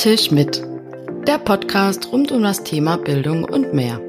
Tisch 0.00 0.30
mit, 0.30 0.66
der 1.26 1.36
Podcast 1.36 2.10
rund 2.10 2.32
um 2.32 2.42
das 2.42 2.64
Thema 2.64 2.96
Bildung 2.96 3.44
und 3.44 3.74
mehr. 3.74 4.00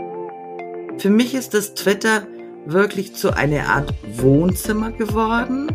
Für 1.00 1.09
mich 1.09 1.33
ist 1.33 1.53
das 1.53 1.74
Twitter 1.74 2.25
wirklich 2.66 3.14
zu 3.14 3.35
einer 3.35 3.67
Art 3.67 3.93
Wohnzimmer 4.14 4.93
geworden, 4.93 5.69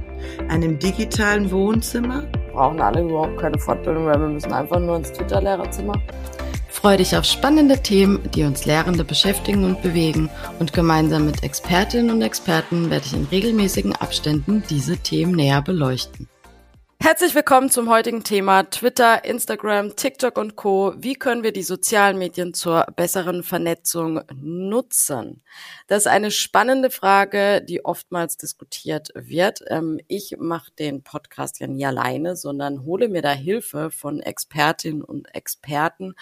einem 0.48 0.78
digitalen 0.78 1.50
Wohnzimmer. 1.50 2.22
Wir 2.32 2.52
brauchen 2.54 2.80
alle 2.80 3.02
überhaupt 3.02 3.36
keine 3.36 3.58
Fortbildung 3.58 4.06
mehr, 4.06 4.18
wir 4.18 4.28
müssen 4.28 4.54
einfach 4.54 4.80
nur 4.80 4.96
ins 4.96 5.12
Twitter-Lehrerzimmer. 5.12 6.00
Freue 6.70 6.96
dich 6.96 7.14
auf 7.14 7.26
spannende 7.26 7.82
Themen, 7.82 8.18
die 8.34 8.44
uns 8.44 8.64
Lehrende 8.64 9.04
beschäftigen 9.04 9.64
und 9.64 9.82
bewegen 9.82 10.30
und 10.58 10.72
gemeinsam 10.72 11.26
mit 11.26 11.42
Expertinnen 11.42 12.10
und 12.10 12.22
Experten 12.22 12.88
werde 12.88 13.04
ich 13.04 13.12
in 13.12 13.26
regelmäßigen 13.26 13.94
Abständen 13.94 14.62
diese 14.70 14.96
Themen 14.96 15.32
näher 15.32 15.60
beleuchten. 15.60 16.26
Herzlich 17.06 17.36
willkommen 17.36 17.70
zum 17.70 17.88
heutigen 17.88 18.24
Thema 18.24 18.64
Twitter, 18.64 19.24
Instagram, 19.24 19.94
TikTok 19.94 20.36
und 20.38 20.56
Co. 20.56 20.92
Wie 20.96 21.14
können 21.14 21.44
wir 21.44 21.52
die 21.52 21.62
sozialen 21.62 22.18
Medien 22.18 22.52
zur 22.52 22.84
besseren 22.96 23.44
Vernetzung 23.44 24.22
nutzen? 24.34 25.44
Das 25.86 25.98
ist 25.98 26.06
eine 26.08 26.32
spannende 26.32 26.90
Frage, 26.90 27.62
die 27.62 27.84
oftmals 27.84 28.38
diskutiert 28.38 29.10
wird. 29.14 29.60
Ähm, 29.68 30.00
ich 30.08 30.34
mache 30.40 30.72
den 30.72 31.04
Podcast 31.04 31.60
ja 31.60 31.68
nie 31.68 31.86
alleine, 31.86 32.34
sondern 32.34 32.82
hole 32.82 33.08
mir 33.08 33.22
da 33.22 33.30
Hilfe 33.30 33.92
von 33.92 34.18
Expertinnen 34.18 35.04
und 35.04 35.32
Experten 35.32 36.16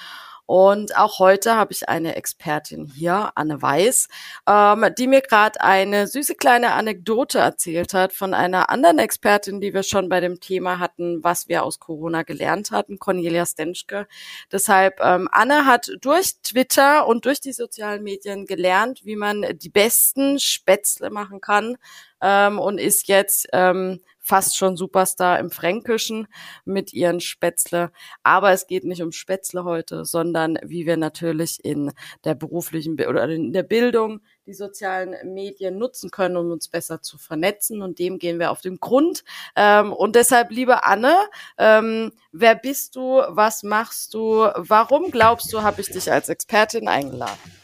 und 0.46 0.96
auch 0.96 1.18
heute 1.18 1.56
habe 1.56 1.72
ich 1.72 1.88
eine 1.88 2.16
Expertin 2.16 2.86
hier, 2.86 3.32
Anne 3.34 3.62
Weiß, 3.62 4.08
ähm, 4.46 4.86
die 4.98 5.06
mir 5.06 5.22
gerade 5.22 5.60
eine 5.60 6.06
süße 6.06 6.34
kleine 6.34 6.72
Anekdote 6.72 7.38
erzählt 7.38 7.94
hat 7.94 8.12
von 8.12 8.34
einer 8.34 8.68
anderen 8.68 8.98
Expertin, 8.98 9.60
die 9.60 9.72
wir 9.72 9.82
schon 9.82 10.08
bei 10.08 10.20
dem 10.20 10.40
Thema 10.40 10.78
hatten, 10.78 11.24
was 11.24 11.48
wir 11.48 11.62
aus 11.62 11.78
Corona 11.78 12.24
gelernt 12.24 12.70
hatten, 12.70 12.98
Cornelia 12.98 13.46
Stenschke. 13.46 14.06
Deshalb, 14.52 15.00
ähm, 15.00 15.28
Anne 15.32 15.64
hat 15.64 15.91
durch 16.00 16.41
Twitter 16.42 17.06
und 17.06 17.24
durch 17.24 17.41
die 17.41 17.52
sozialen 17.52 18.02
Medien 18.02 18.44
gelernt, 18.44 19.00
wie 19.04 19.16
man 19.16 19.47
die 19.54 19.70
besten 19.70 20.38
Spätzle 20.38 21.08
machen 21.10 21.41
kann 21.41 21.76
ähm, 22.20 22.58
und 22.58 22.78
ist 22.78 23.08
jetzt 23.08 23.48
ähm, 23.52 24.00
fast 24.25 24.56
schon 24.56 24.77
Superstar 24.77 25.39
im 25.39 25.50
Fränkischen 25.50 26.27
mit 26.64 26.94
ihren 26.94 27.20
Spätzle. 27.20 27.92
Aber 28.22 28.53
es 28.53 28.66
geht 28.66 28.84
nicht 28.84 29.03
um 29.03 29.12
Spätzle 29.12 29.64
heute, 29.64 30.06
sondern 30.06 30.58
wie 30.64 30.86
wir 30.86 30.97
natürlich 30.97 31.62
in 31.62 31.92
der 32.25 32.34
beruflichen 32.34 32.94
oder 32.94 33.28
in 33.28 33.53
der 33.53 33.62
Bildung 33.62 34.20
die 34.47 34.55
sozialen 34.55 35.14
Medien 35.34 35.78
nutzen 35.78 36.11
können, 36.11 36.36
um 36.36 36.50
uns 36.50 36.69
besser 36.69 37.03
zu 37.03 37.19
vernetzen. 37.19 37.83
Und 37.83 37.98
dem 37.98 38.19
gehen 38.19 38.39
wir 38.39 38.50
auf 38.50 38.62
den 38.62 38.78
Grund. 38.78 39.25
Ähm, 39.56 39.92
und 39.92 40.16
deshalb, 40.16 40.50
liebe 40.50 40.84
Anne, 40.84 41.14
ähm, 41.59 42.12
wer 42.33 42.55
bist 42.55 42.97
du? 42.97 43.22
Was 43.28 43.62
machst 43.62 44.14
du? 44.14 44.48
Warum 44.56 45.11
glaubst 45.11 45.53
du, 45.53 45.62
habe 45.62 45.83
ich 45.83 45.91
dich 45.91 46.11
als 46.11 46.31
Expertin 46.31 46.88
eingeladen? 46.88 47.63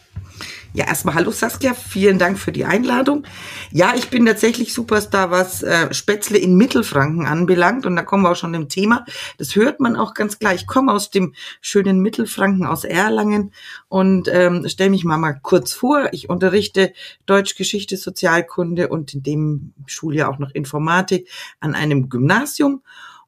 Ja, 0.72 0.86
erstmal 0.86 1.16
hallo 1.16 1.32
Saskia, 1.32 1.74
vielen 1.74 2.20
Dank 2.20 2.38
für 2.38 2.52
die 2.52 2.64
Einladung. 2.64 3.24
Ja, 3.72 3.94
ich 3.96 4.08
bin 4.08 4.24
tatsächlich 4.24 4.72
Superstar, 4.72 5.32
was 5.32 5.64
äh, 5.64 5.92
Spätzle 5.92 6.38
in 6.38 6.54
Mittelfranken 6.54 7.26
anbelangt 7.26 7.86
und 7.86 7.96
da 7.96 8.04
kommen 8.04 8.22
wir 8.22 8.30
auch 8.30 8.36
schon 8.36 8.54
im 8.54 8.68
Thema. 8.68 9.04
Das 9.36 9.56
hört 9.56 9.80
man 9.80 9.96
auch 9.96 10.14
ganz 10.14 10.38
klar. 10.38 10.54
Ich 10.54 10.68
komme 10.68 10.92
aus 10.92 11.10
dem 11.10 11.34
schönen 11.60 11.98
Mittelfranken, 11.98 12.66
aus 12.66 12.84
Erlangen 12.84 13.52
und 13.88 14.28
ähm, 14.32 14.68
stelle 14.68 14.90
mich 14.90 15.02
mal, 15.02 15.18
mal 15.18 15.40
kurz 15.42 15.72
vor. 15.72 16.08
Ich 16.12 16.30
unterrichte 16.30 16.92
Deutsch, 17.26 17.56
Geschichte, 17.56 17.96
Sozialkunde 17.96 18.90
und 18.90 19.12
in 19.12 19.24
dem 19.24 19.72
Schuljahr 19.86 20.30
auch 20.30 20.38
noch 20.38 20.52
Informatik 20.52 21.28
an 21.58 21.74
einem 21.74 22.08
Gymnasium 22.08 22.84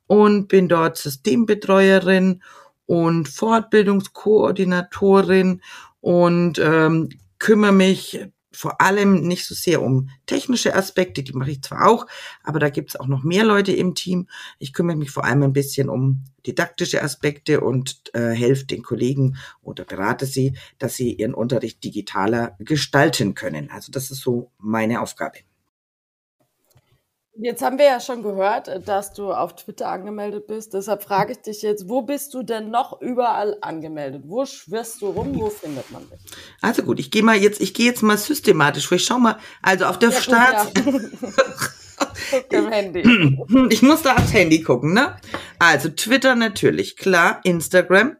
und 0.06 0.46
bin 0.46 0.68
dort 0.68 0.96
Systembetreuerin 0.96 2.40
und 2.86 3.28
Fortbildungskoordinatorin 3.28 5.60
und 6.00 6.60
ähm, 6.60 7.08
kümmere 7.42 7.72
mich 7.72 8.20
vor 8.52 8.80
allem 8.80 9.26
nicht 9.26 9.46
so 9.46 9.54
sehr 9.54 9.82
um 9.82 10.10
technische 10.26 10.76
Aspekte, 10.76 11.24
die 11.24 11.32
mache 11.32 11.50
ich 11.50 11.62
zwar 11.62 11.88
auch, 11.88 12.06
aber 12.44 12.60
da 12.60 12.68
gibt 12.68 12.90
es 12.90 13.00
auch 13.00 13.08
noch 13.08 13.24
mehr 13.24 13.42
Leute 13.42 13.72
im 13.72 13.96
Team. 13.96 14.28
Ich 14.60 14.72
kümmere 14.72 14.96
mich 14.96 15.10
vor 15.10 15.24
allem 15.24 15.42
ein 15.42 15.52
bisschen 15.52 15.88
um 15.88 16.22
didaktische 16.46 17.02
Aspekte 17.02 17.60
und 17.60 18.14
äh, 18.14 18.30
helfe 18.30 18.66
den 18.66 18.84
Kollegen 18.84 19.38
oder 19.60 19.84
berate 19.84 20.26
sie, 20.26 20.56
dass 20.78 20.94
sie 20.94 21.14
ihren 21.14 21.34
Unterricht 21.34 21.82
digitaler 21.82 22.54
gestalten 22.60 23.34
können. 23.34 23.70
Also 23.70 23.90
das 23.90 24.12
ist 24.12 24.20
so 24.20 24.52
meine 24.58 25.00
Aufgabe. 25.00 25.38
Jetzt 27.34 27.62
haben 27.62 27.78
wir 27.78 27.86
ja 27.86 27.98
schon 27.98 28.22
gehört, 28.22 28.86
dass 28.86 29.14
du 29.14 29.32
auf 29.32 29.56
Twitter 29.56 29.88
angemeldet 29.88 30.46
bist. 30.46 30.74
Deshalb 30.74 31.02
frage 31.02 31.32
ich 31.32 31.38
dich 31.38 31.62
jetzt, 31.62 31.88
wo 31.88 32.02
bist 32.02 32.34
du 32.34 32.42
denn 32.42 32.70
noch 32.70 33.00
überall 33.00 33.56
angemeldet? 33.62 34.24
Wo 34.26 34.44
schwirrst 34.44 35.00
du 35.00 35.06
rum? 35.06 35.34
Wo 35.40 35.48
findet 35.48 35.90
man 35.90 36.02
dich? 36.10 36.20
Also 36.60 36.82
gut, 36.82 37.00
ich 37.00 37.10
gehe 37.10 37.22
mal 37.22 37.36
jetzt, 37.36 37.62
ich 37.62 37.72
gehe 37.72 37.86
jetzt 37.86 38.02
mal 38.02 38.18
systematisch 38.18 38.86
vor. 38.86 38.96
Ich 38.96 39.06
schau 39.06 39.18
mal, 39.18 39.38
also 39.62 39.86
auf 39.86 39.98
der 39.98 40.10
ja, 40.10 40.20
Start. 40.20 40.72
Ja. 40.78 42.70
Handy. 42.70 43.36
Ich 43.70 43.82
muss 43.82 44.02
da 44.02 44.14
aufs 44.14 44.32
Handy 44.32 44.62
gucken, 44.62 44.92
ne? 44.92 45.16
Also 45.58 45.88
Twitter 45.88 46.34
natürlich, 46.34 46.96
klar, 46.96 47.40
Instagram, 47.44 48.16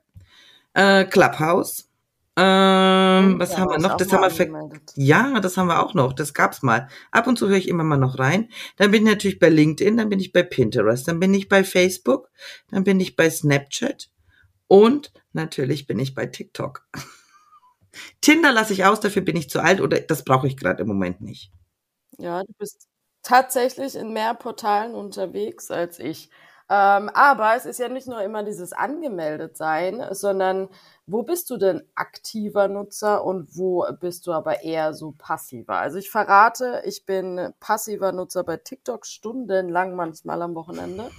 äh, 0.75 1.05
Clubhouse, 1.05 1.89
ähm, 2.35 3.39
was 3.39 3.53
ja, 3.53 3.59
haben 3.59 3.71
wir 3.71 3.79
noch? 3.79 3.97
Das 3.97 4.11
haben 4.11 4.23
wir 4.23 4.31
ver 4.31 4.49
ja, 4.95 5.39
das 5.41 5.59
haben 5.59 5.67
wir 5.67 5.85
auch 5.85 5.93
noch. 5.93 6.15
Das 6.15 6.33
gab's 6.33 6.63
mal. 6.63 6.89
Ab 7.11 7.27
und 7.27 7.39
zu 7.39 7.49
höre 7.49 7.59
ich 7.59 7.69
immer 7.69 7.85
mal 7.85 7.99
noch 7.99 8.19
rein. 8.19 8.49
Dann 8.77 8.91
bin 8.91 9.07
ich 9.07 9.13
natürlich 9.13 9.39
bei 9.39 9.51
LinkedIn, 9.51 9.99
dann 9.99 10.09
bin 10.09 10.19
ich 10.19 10.33
bei 10.33 10.43
Pinterest, 10.43 11.07
dann 11.07 11.21
bin 11.21 11.35
ich 11.35 11.49
bei 11.49 11.63
Facebook, 11.63 12.31
dann 12.71 12.85
bin 12.85 13.01
ich 13.01 13.17
bei 13.17 13.29
Snapchat 13.29 14.11
und 14.67 15.13
natürlich 15.35 15.87
bin 15.87 15.99
ich 15.99 16.15
bei 16.15 16.27
TikTok. 16.27 16.87
Tinder 18.23 18.53
lasse 18.53 18.73
ich 18.73 18.87
aus, 18.87 19.01
dafür 19.01 19.23
bin 19.23 19.37
ich 19.37 19.51
zu 19.51 19.61
alt 19.61 19.83
oder 19.83 20.01
das 20.01 20.25
brauche 20.25 20.47
ich 20.47 20.57
gerade 20.57 20.83
im 20.83 20.89
Moment 20.89 21.21
nicht. 21.21 21.53
Ja, 22.19 22.43
du 22.43 22.53
bist 22.59 22.89
tatsächlich 23.23 23.95
in 23.95 24.15
mehr 24.15 24.35
Portalen 24.35 24.95
unterwegs 24.95 25.71
als 25.71 25.99
ich. 25.99 26.31
Ähm, 26.73 27.11
aber 27.11 27.55
es 27.55 27.67
ist 27.67 27.79
ja 27.81 27.91
nicht 27.91 28.07
nur 28.07 28.23
immer 28.23 28.43
dieses 28.45 28.73
angemeldet 28.73 29.59
sein, 29.59 30.03
sondern 30.13 30.71
wo 31.07 31.23
bist 31.23 31.51
du 31.51 31.59
denn 31.59 31.83
aktiver 31.95 32.67
Nutzer 32.67 33.23
und 33.25 33.59
wo 33.59 33.85
bist 34.01 34.27
du 34.27 34.33
aber 34.33 34.63
eher 34.63 34.95
so 34.95 35.13
passiver? 35.13 35.77
Also 35.77 35.99
ich 35.99 36.11
verrate, 36.11 36.83
ich 36.87 37.05
bin 37.05 37.53
passiver 37.61 38.13
Nutzer 38.13 38.43
bei 38.43 38.57
TikTok 38.57 39.05
stundenlang 39.05 39.95
manchmal 39.97 40.41
am 40.41 40.55
Wochenende, 40.55 41.11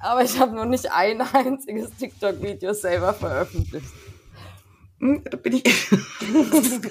aber 0.00 0.24
ich 0.24 0.40
habe 0.40 0.56
noch 0.56 0.64
nicht 0.64 0.90
ein 0.90 1.20
einziges 1.20 1.94
TikTok-Video 1.96 2.72
selber 2.72 3.14
veröffentlicht. 3.14 3.86
Hm, 4.98 5.22
da 5.30 5.36
bin 5.36 5.62
ich. 5.62 5.90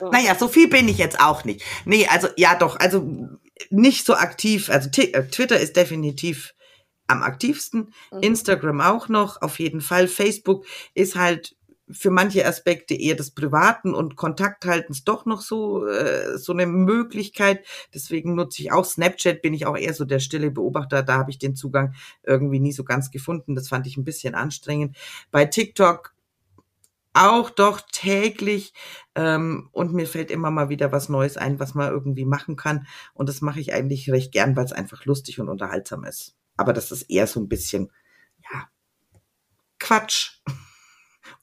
naja, 0.00 0.34
so 0.34 0.48
viel 0.48 0.68
bin 0.68 0.86
ich 0.86 0.98
jetzt 0.98 1.18
auch 1.18 1.46
nicht. 1.46 1.64
Nee, 1.86 2.06
also 2.10 2.28
ja 2.36 2.56
doch, 2.56 2.78
also 2.78 3.08
nicht 3.70 4.04
so 4.04 4.16
aktiv. 4.16 4.68
Also 4.68 4.90
äh, 5.00 5.28
Twitter 5.28 5.58
ist 5.58 5.76
definitiv 5.76 6.52
am 7.06 7.22
aktivsten. 7.22 7.92
Mhm. 8.12 8.20
Instagram 8.20 8.80
auch 8.80 9.08
noch, 9.08 9.40
auf 9.42 9.58
jeden 9.58 9.80
Fall. 9.80 10.08
Facebook 10.08 10.64
ist 10.94 11.16
halt 11.16 11.56
für 11.92 12.10
manche 12.10 12.46
Aspekte 12.46 12.94
eher 12.94 13.16
des 13.16 13.32
Privaten 13.32 13.94
und 13.94 14.16
Kontakthaltens 14.16 15.04
doch 15.04 15.26
noch 15.26 15.40
so, 15.40 15.86
äh, 15.86 16.38
so 16.38 16.52
eine 16.52 16.66
Möglichkeit. 16.66 17.64
Deswegen 17.94 18.34
nutze 18.34 18.62
ich 18.62 18.72
auch 18.72 18.84
Snapchat, 18.84 19.42
bin 19.42 19.54
ich 19.54 19.66
auch 19.66 19.76
eher 19.76 19.94
so 19.94 20.04
der 20.04 20.20
stille 20.20 20.50
Beobachter. 20.50 21.02
Da 21.02 21.18
habe 21.18 21.30
ich 21.30 21.38
den 21.38 21.56
Zugang 21.56 21.94
irgendwie 22.22 22.60
nie 22.60 22.72
so 22.72 22.84
ganz 22.84 23.10
gefunden. 23.10 23.54
Das 23.54 23.68
fand 23.68 23.86
ich 23.86 23.96
ein 23.96 24.04
bisschen 24.04 24.34
anstrengend. 24.34 24.96
Bei 25.30 25.44
TikTok 25.44 26.14
auch 27.14 27.50
doch 27.50 27.82
täglich 27.92 28.72
ähm, 29.14 29.68
und 29.72 29.92
mir 29.92 30.06
fällt 30.06 30.30
immer 30.30 30.50
mal 30.50 30.70
wieder 30.70 30.92
was 30.92 31.10
Neues 31.10 31.36
ein, 31.36 31.60
was 31.60 31.74
man 31.74 31.90
irgendwie 31.90 32.24
machen 32.24 32.56
kann. 32.56 32.86
Und 33.12 33.28
das 33.28 33.42
mache 33.42 33.60
ich 33.60 33.74
eigentlich 33.74 34.10
recht 34.10 34.32
gern, 34.32 34.56
weil 34.56 34.64
es 34.64 34.72
einfach 34.72 35.04
lustig 35.04 35.38
und 35.38 35.50
unterhaltsam 35.50 36.04
ist 36.04 36.36
aber 36.62 36.72
das 36.72 36.92
ist 36.92 37.02
eher 37.10 37.26
so 37.26 37.40
ein 37.40 37.48
bisschen, 37.48 37.90
ja, 38.50 38.68
Quatsch. 39.78 40.40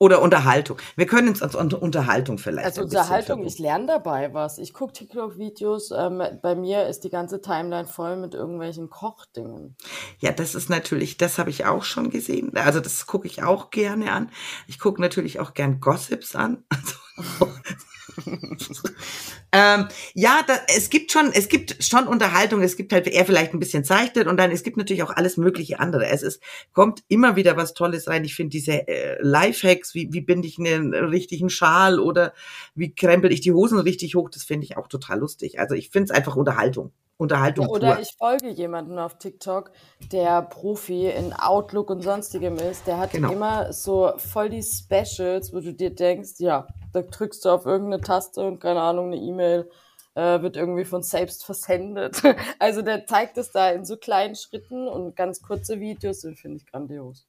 Oder 0.02 0.22
Unterhaltung. 0.22 0.78
Wir 0.96 1.08
können 1.08 1.28
uns 1.28 1.44
als 1.44 1.56
Unterhaltung 1.56 2.38
vielleicht. 2.38 2.66
Also 2.66 2.84
Unterhaltung, 2.84 3.46
ich 3.46 3.60
lerne 3.60 3.86
dabei 3.86 4.34
was. 4.34 4.58
Ich 4.58 4.74
gucke 4.74 4.94
TikTok-Videos. 4.94 5.92
Ähm, 5.92 6.24
bei 6.42 6.56
mir 6.56 6.88
ist 6.88 7.02
die 7.02 7.10
ganze 7.10 7.42
Timeline 7.42 7.86
voll 7.86 8.16
mit 8.16 8.34
irgendwelchen 8.34 8.90
Kochdingen. 8.90 9.76
Ja, 10.20 10.32
das 10.32 10.56
ist 10.56 10.70
natürlich, 10.70 11.18
das 11.18 11.38
habe 11.38 11.50
ich 11.50 11.66
auch 11.66 11.84
schon 11.84 12.12
gesehen. 12.12 12.56
Also 12.56 12.80
das 12.80 13.08
gucke 13.08 13.28
ich 13.28 13.44
auch 13.44 13.72
gerne 13.72 14.14
an. 14.14 14.32
Ich 14.68 14.80
gucke 14.80 15.02
natürlich 15.02 15.42
auch 15.42 15.54
gern 15.54 15.82
Gossips 15.82 16.34
an. 16.34 16.64
Also, 17.20 17.52
ähm, 19.52 19.88
ja, 20.14 20.42
da, 20.46 20.60
es 20.68 20.90
gibt 20.90 21.12
schon, 21.12 21.32
es 21.34 21.48
gibt 21.50 21.84
schon 21.84 22.08
Unterhaltung, 22.08 22.62
es 22.62 22.78
gibt 22.78 22.94
halt 22.94 23.08
eher 23.08 23.26
vielleicht 23.26 23.54
ein 23.54 23.60
bisschen 23.60 23.84
zeichnet 23.84 24.28
und 24.28 24.38
dann, 24.38 24.52
es 24.52 24.64
gibt 24.64 24.78
natürlich 24.78 25.04
auch 25.04 25.12
alles 25.16 25.38
mögliche 25.38 25.80
andere. 25.80 26.08
Es 26.08 26.24
ist, 26.24 26.42
kommt 26.74 27.04
immer 27.08 27.36
wieder 27.36 27.58
was 27.58 27.74
Tolles 27.74 28.08
rein. 28.08 28.24
Ich 28.24 28.36
finde 28.36 28.52
diese 28.52 28.88
äh, 28.88 29.18
Lifehacks, 29.22 29.96
wie, 29.96 30.12
wie 30.12 30.22
binde 30.22 30.48
ich 30.48 30.60
einen 30.60 30.94
richtigen 30.94 31.50
Schal 31.50 32.00
oder 32.00 32.34
wie 32.76 32.94
krempel 32.94 33.32
ich 33.32 33.42
die 33.42 33.54
Hosen 33.54 33.80
richtig 33.80 34.16
hoch, 34.16 34.30
das 34.30 34.44
finde 34.44 34.66
ich 34.66 34.78
auch 34.78 34.88
total 34.88 35.20
lustig. 35.20 35.60
Also 35.60 35.76
ich 35.76 35.90
finde 35.90 36.12
es 36.12 36.18
einfach 36.18 36.36
Unterhaltung. 36.36 36.92
Unterhaltung 37.20 37.68
Ja, 37.68 37.70
oder 37.70 37.96
pur. 37.96 38.00
ich 38.00 38.16
folge 38.18 38.50
jemanden 38.50 38.98
auf 38.98 39.18
TikTok, 39.18 39.72
der 40.12 40.42
Profi 40.44 41.08
in 41.10 41.34
Outlook 41.34 41.90
und 41.90 42.02
sonstigem 42.02 42.58
ist. 42.58 42.88
Der 42.88 42.98
hat 42.98 43.12
Genau. 43.12 43.30
immer 43.30 43.74
so 43.74 44.14
voll 44.18 44.50
die 44.50 44.64
Specials, 44.64 45.54
wo 45.54 45.60
du 45.60 45.74
dir 45.74 45.94
denkst, 45.94 46.36
ja, 46.40 46.68
da 46.94 47.02
drückst 47.02 47.44
du 47.46 47.50
auf 47.50 47.66
irgendeine 47.66 48.02
Taste 48.02 48.42
und 48.42 48.60
keine 48.60 48.82
Ahnung, 48.82 49.08
eine 49.08 49.18
E-Mail 49.18 49.70
äh, 50.16 50.42
wird 50.42 50.56
irgendwie 50.58 50.86
von 50.86 51.04
selbst 51.04 51.46
versendet. 51.46 52.22
Also 52.60 52.82
der 52.82 53.06
zeigt 53.06 53.38
es 53.38 53.52
da 53.52 53.70
in 53.72 53.86
so 53.86 53.98
kleinen 53.98 54.36
Schritten 54.36 54.88
und 54.88 55.16
ganz 55.16 55.42
kurze 55.42 55.80
Videos, 55.82 56.22
den 56.22 56.36
finde 56.36 56.58
ich 56.58 56.66
grandios. 56.72 57.28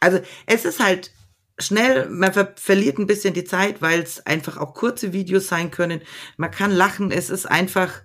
Also 0.00 0.20
es 0.46 0.64
ist 0.64 0.80
halt 0.82 1.12
schnell, 1.58 2.08
man 2.08 2.32
ver 2.32 2.54
verliert 2.56 2.98
ein 2.98 3.06
bisschen 3.06 3.34
die 3.34 3.44
Zeit, 3.44 3.82
weil 3.82 4.00
es 4.02 4.24
einfach 4.26 4.56
auch 4.58 4.74
kurze 4.74 5.12
Videos 5.12 5.48
sein 5.48 5.70
können. 5.70 6.00
Man 6.36 6.50
kann 6.50 6.70
lachen, 6.72 7.10
es 7.10 7.28
ist 7.30 7.46
einfach, 7.46 8.02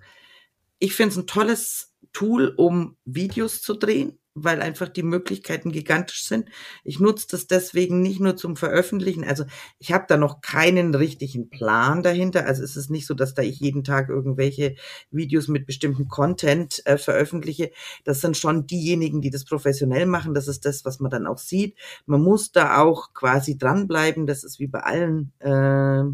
ich 0.78 0.94
finde 0.94 1.12
es 1.12 1.16
ein 1.18 1.26
tolles 1.26 1.94
Tool, 2.12 2.54
um 2.56 2.96
Videos 3.04 3.60
zu 3.62 3.74
drehen, 3.74 4.18
weil 4.34 4.62
einfach 4.62 4.88
die 4.88 5.02
Möglichkeiten 5.02 5.72
gigantisch 5.72 6.24
sind. 6.24 6.48
Ich 6.84 7.00
nutze 7.00 7.26
das 7.30 7.46
deswegen 7.46 8.00
nicht 8.00 8.20
nur 8.20 8.36
zum 8.36 8.56
Veröffentlichen. 8.56 9.24
Also 9.24 9.44
ich 9.78 9.92
habe 9.92 10.04
da 10.08 10.16
noch 10.16 10.40
keinen 10.40 10.94
richtigen 10.94 11.50
Plan 11.50 12.02
dahinter. 12.02 12.46
Also 12.46 12.62
es 12.62 12.76
ist 12.76 12.90
nicht 12.90 13.06
so, 13.06 13.14
dass 13.14 13.34
da 13.34 13.42
ich 13.42 13.58
jeden 13.60 13.84
Tag 13.84 14.08
irgendwelche 14.08 14.76
Videos 15.10 15.48
mit 15.48 15.66
bestimmtem 15.66 16.08
Content 16.08 16.80
äh, 16.86 16.98
veröffentliche. 16.98 17.70
Das 18.04 18.20
sind 18.20 18.36
schon 18.36 18.66
diejenigen, 18.66 19.20
die 19.20 19.30
das 19.30 19.44
professionell 19.44 20.06
machen. 20.06 20.34
Das 20.34 20.48
ist 20.48 20.64
das, 20.64 20.84
was 20.84 21.00
man 21.00 21.10
dann 21.10 21.26
auch 21.26 21.38
sieht. 21.38 21.76
Man 22.06 22.22
muss 22.22 22.52
da 22.52 22.78
auch 22.78 23.12
quasi 23.12 23.58
dranbleiben. 23.58 24.26
Das 24.26 24.44
ist 24.44 24.60
wie 24.60 24.68
bei 24.68 24.80
allen 24.80 25.32
äh, 25.40 26.04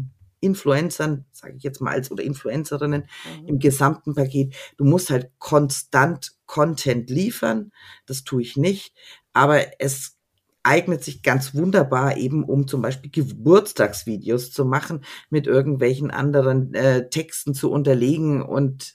Influencern, 0.45 1.25
sage 1.31 1.55
ich 1.57 1.63
jetzt 1.63 1.81
mal 1.81 1.91
als 1.91 2.11
oder 2.11 2.23
Influencerinnen 2.23 3.01
Mhm. 3.41 3.47
im 3.47 3.59
gesamten 3.59 4.15
Paket. 4.15 4.55
Du 4.77 4.85
musst 4.85 5.09
halt 5.09 5.31
konstant 5.39 6.33
Content 6.45 7.09
liefern. 7.09 7.71
Das 8.05 8.23
tue 8.23 8.41
ich 8.43 8.55
nicht. 8.55 8.93
Aber 9.33 9.61
es 9.79 10.15
eignet 10.63 11.03
sich 11.03 11.21
ganz 11.23 11.53
wunderbar 11.53 12.17
eben, 12.17 12.43
um 12.43 12.67
zum 12.67 12.81
Beispiel 12.81 13.11
Geburtstagsvideos 13.11 14.51
zu 14.51 14.65
machen, 14.65 15.03
mit 15.29 15.47
irgendwelchen 15.47 16.11
anderen 16.11 16.73
äh, 16.73 17.09
Texten 17.09 17.53
zu 17.53 17.71
unterlegen. 17.71 18.41
Und 18.41 18.93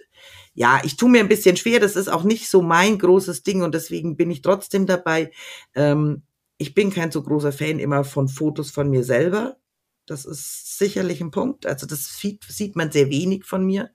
ja, 0.55 0.81
ich 0.85 0.97
tue 0.97 1.09
mir 1.11 1.21
ein 1.21 1.29
bisschen 1.29 1.57
schwer. 1.57 1.81
Das 1.81 1.97
ist 1.97 2.09
auch 2.09 2.25
nicht 2.25 2.49
so 2.49 2.63
mein 2.63 2.99
großes 2.99 3.43
Ding 3.43 3.63
und 3.63 3.75
deswegen 3.75 4.17
bin 4.17 4.31
ich 4.31 4.43
trotzdem 4.43 4.87
dabei. 4.87 5.31
Ähm, 5.75 6.23
ich 6.59 6.75
bin 6.75 6.91
kein 6.93 7.11
so 7.11 7.23
großer 7.23 7.53
Fan 7.53 7.79
immer 7.79 8.05
von 8.05 8.29
Fotos 8.29 8.71
von 8.71 8.91
mir 8.91 9.05
selber. 9.05 9.57
Das 10.11 10.25
ist 10.25 10.77
sicherlich 10.77 11.21
ein 11.21 11.31
Punkt. 11.31 11.67
Also 11.67 11.87
das 11.87 12.19
sieht, 12.19 12.75
man 12.75 12.91
sehr 12.91 13.11
wenig 13.11 13.45
von 13.45 13.65
mir. 13.65 13.91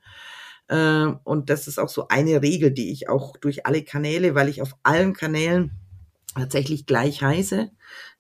Äh, 0.70 1.08
und 1.26 1.50
das 1.50 1.68
ist 1.68 1.78
auch 1.78 1.90
so 1.90 2.08
eine 2.08 2.42
Regel, 2.42 2.72
die 2.72 2.90
ich 2.94 3.10
auch 3.10 3.36
durch 3.36 3.66
alle 3.66 3.84
Kanäle, 3.84 4.34
weil 4.34 4.48
ich 4.48 4.62
auf 4.62 4.78
allen 4.84 5.12
Kanälen 5.12 5.72
tatsächlich 6.34 6.86
gleich 6.86 7.22
heiße. 7.22 7.70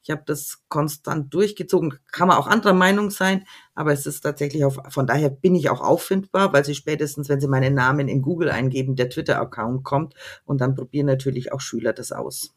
Ich 0.03 0.11
habe 0.11 0.23
das 0.25 0.63
konstant 0.67 1.33
durchgezogen. 1.33 1.97
Kann 2.11 2.27
man 2.27 2.35
auch 2.35 2.47
anderer 2.47 2.73
Meinung 2.73 3.11
sein, 3.11 3.45
aber 3.75 3.93
es 3.93 4.05
ist 4.05 4.19
tatsächlich 4.19 4.65
auf, 4.65 4.77
von 4.89 5.07
daher 5.07 5.29
bin 5.29 5.55
ich 5.55 5.69
auch 5.69 5.79
auffindbar, 5.79 6.51
weil 6.51 6.65
sie 6.65 6.75
spätestens, 6.75 7.29
wenn 7.29 7.39
sie 7.39 7.47
meinen 7.47 7.75
Namen 7.75 8.09
in 8.09 8.21
Google 8.21 8.49
eingeben, 8.49 8.97
der 8.97 9.09
Twitter-Account 9.09 9.85
kommt 9.85 10.15
und 10.43 10.59
dann 10.59 10.75
probieren 10.75 11.07
natürlich 11.07 11.53
auch 11.53 11.61
Schüler 11.61 11.93
das 11.93 12.11
aus. 12.11 12.53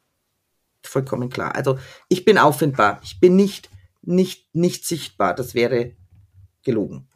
Vollkommen 0.82 1.28
klar. 1.28 1.54
Also 1.54 1.78
ich 2.08 2.24
bin 2.24 2.38
auffindbar. 2.38 3.00
Ich 3.04 3.20
bin 3.20 3.36
nicht, 3.36 3.70
nicht, 4.02 4.54
nicht 4.54 4.86
sichtbar. 4.86 5.34
Das 5.34 5.54
wäre 5.54 5.92
gelogen. 6.62 7.08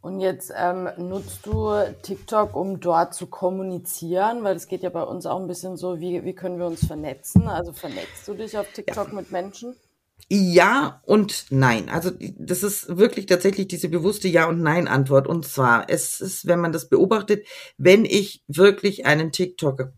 Und 0.00 0.18
jetzt 0.18 0.52
ähm, 0.56 0.88
nutzt 0.96 1.46
du 1.46 1.70
TikTok, 2.02 2.56
um 2.56 2.80
dort 2.80 3.14
zu 3.14 3.28
kommunizieren, 3.28 4.42
weil 4.42 4.56
es 4.56 4.66
geht 4.66 4.82
ja 4.82 4.90
bei 4.90 5.04
uns 5.04 5.26
auch 5.26 5.40
ein 5.40 5.46
bisschen 5.46 5.76
so, 5.76 6.00
wie, 6.00 6.24
wie 6.24 6.34
können 6.34 6.58
wir 6.58 6.66
uns 6.66 6.84
vernetzen? 6.84 7.46
Also 7.46 7.72
vernetzt 7.72 8.26
du 8.26 8.34
dich 8.34 8.58
auf 8.58 8.66
TikTok 8.72 9.08
ja. 9.08 9.14
mit 9.14 9.30
Menschen? 9.30 9.76
Ja 10.28 11.02
und 11.04 11.46
nein. 11.50 11.88
Also 11.88 12.10
das 12.38 12.64
ist 12.64 12.96
wirklich 12.96 13.26
tatsächlich 13.26 13.68
diese 13.68 13.88
bewusste 13.88 14.28
Ja 14.28 14.46
und 14.46 14.60
Nein 14.60 14.88
Antwort. 14.88 15.26
Und 15.26 15.46
zwar, 15.46 15.88
es 15.88 16.20
ist, 16.20 16.46
wenn 16.46 16.60
man 16.60 16.72
das 16.72 16.88
beobachtet, 16.88 17.46
wenn 17.76 18.04
ich 18.04 18.42
wirklich 18.48 19.06
einen 19.06 19.30
TikToker, 19.30 19.92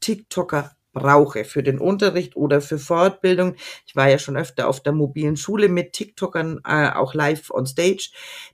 TikToker 0.00 0.70
brauche 0.92 1.44
für 1.44 1.62
den 1.62 1.78
Unterricht 1.78 2.36
oder 2.36 2.60
für 2.60 2.78
Fortbildung. 2.78 3.56
Ich 3.86 3.96
war 3.96 4.08
ja 4.08 4.18
schon 4.18 4.36
öfter 4.36 4.68
auf 4.68 4.80
der 4.80 4.92
mobilen 4.92 5.36
Schule 5.36 5.68
mit 5.68 5.92
TikTokern, 5.92 6.60
äh, 6.66 6.90
auch 6.90 7.14
live 7.14 7.50
on 7.50 7.66
stage. 7.66 8.10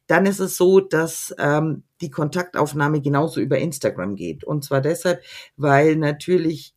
Dann 0.07 0.27
ist 0.27 0.41
es 0.41 0.57
so, 0.57 0.81
dass 0.81 1.35
ähm, 1.39 1.83
die 2.01 2.11
Kontaktaufnahme 2.11 3.01
genauso 3.01 3.41
über 3.41 3.59
Instagram 3.59 4.15
geht. 4.17 4.45
Und 4.45 4.65
zwar 4.65 4.81
deshalb, 4.81 5.23
weil 5.57 5.97
natürlich 5.97 6.75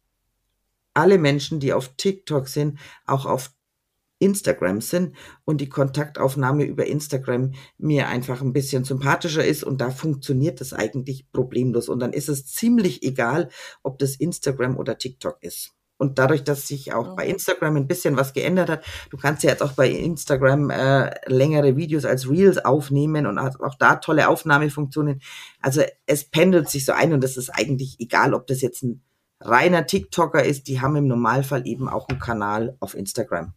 alle 0.93 1.17
Menschen, 1.17 1.59
die 1.59 1.73
auf 1.73 1.95
TikTok 1.95 2.47
sind, 2.47 2.79
auch 3.05 3.25
auf 3.25 3.51
Instagram 4.21 4.81
sind 4.81 5.15
und 5.45 5.61
die 5.61 5.69
Kontaktaufnahme 5.69 6.63
über 6.63 6.85
Instagram 6.85 7.53
mir 7.77 8.07
einfach 8.07 8.41
ein 8.41 8.53
bisschen 8.53 8.83
sympathischer 8.83 9.43
ist 9.43 9.63
und 9.63 9.81
da 9.81 9.89
funktioniert 9.89 10.61
das 10.61 10.73
eigentlich 10.73 11.31
problemlos 11.31 11.89
und 11.89 11.99
dann 11.99 12.13
ist 12.13 12.29
es 12.29 12.45
ziemlich 12.45 13.03
egal, 13.03 13.49
ob 13.83 13.99
das 13.99 14.15
Instagram 14.15 14.77
oder 14.77 14.97
TikTok 14.97 15.37
ist. 15.41 15.73
Und 16.01 16.17
dadurch, 16.17 16.43
dass 16.43 16.67
sich 16.67 16.93
auch 16.93 17.11
mhm. 17.11 17.15
bei 17.15 17.27
Instagram 17.27 17.75
ein 17.75 17.87
bisschen 17.87 18.17
was 18.17 18.33
geändert 18.33 18.71
hat, 18.71 18.83
du 19.11 19.17
kannst 19.17 19.43
ja 19.43 19.51
jetzt 19.51 19.61
auch 19.61 19.73
bei 19.73 19.87
Instagram 19.87 20.71
äh, 20.71 21.11
längere 21.27 21.77
Videos 21.77 22.05
als 22.05 22.27
Reels 22.27 22.57
aufnehmen 22.57 23.27
und 23.27 23.37
auch 23.37 23.75
da 23.75 23.97
tolle 23.97 24.27
Aufnahmefunktionen. 24.27 25.21
Also 25.61 25.83
es 26.07 26.23
pendelt 26.23 26.69
sich 26.69 26.85
so 26.85 26.93
ein 26.93 27.13
und 27.13 27.23
es 27.23 27.37
ist 27.37 27.51
eigentlich 27.51 27.97
egal, 27.99 28.33
ob 28.33 28.47
das 28.47 28.61
jetzt 28.61 28.81
ein 28.81 29.03
reiner 29.39 29.85
TikToker 29.85 30.43
ist, 30.43 30.67
die 30.67 30.81
haben 30.81 30.95
im 30.95 31.07
Normalfall 31.07 31.67
eben 31.67 31.87
auch 31.87 32.07
einen 32.09 32.17
Kanal 32.19 32.75
auf 32.79 32.95
Instagram. 32.95 33.53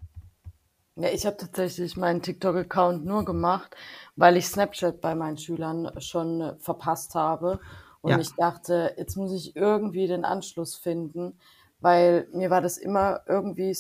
Ja, 0.96 1.08
ich 1.08 1.26
habe 1.26 1.37
tatsächlich 1.37 1.96
meinen 1.96 2.23
TikTok-Account 2.23 3.05
nur 3.05 3.25
gemacht, 3.25 3.75
weil 4.14 4.37
ich 4.37 4.46
Snapchat 4.46 5.00
bei 5.00 5.17
meinen 5.17 5.38
Schülern 5.38 5.91
schon 6.00 6.56
verpasst 6.61 7.17
habe. 7.17 7.58
Und 8.00 8.12
ja. 8.12 8.19
ich 8.19 8.32
dachte, 8.37 8.94
jetzt 8.96 9.17
muss 9.17 9.32
ich 9.32 9.56
irgendwie 9.56 10.06
den 10.06 10.25
Anschluss 10.25 10.76
finden, 10.76 11.37
weil 11.81 12.29
mir 12.32 12.49
war 12.49 12.61
das 12.61 12.79
immer 12.79 13.23
irgendwie, 13.26 13.76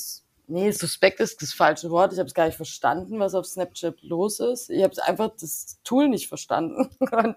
nee, 0.48 0.70
suspekt 0.72 1.20
ist 1.20 1.40
das 1.40 1.52
falsche 1.52 1.88
Wort. 1.90 2.12
Ich 2.12 2.18
habe 2.18 2.26
es 2.26 2.34
gar 2.34 2.46
nicht 2.46 2.56
verstanden, 2.56 3.20
was 3.20 3.36
auf 3.36 3.46
Snapchat 3.46 4.02
los 4.02 4.40
ist. 4.40 4.70
Ich 4.70 4.82
habe 4.82 4.94
einfach 5.04 5.30
das 5.40 5.78
Tool 5.84 6.08
nicht 6.08 6.26
verstanden. 6.26 6.90
Und 6.98 7.36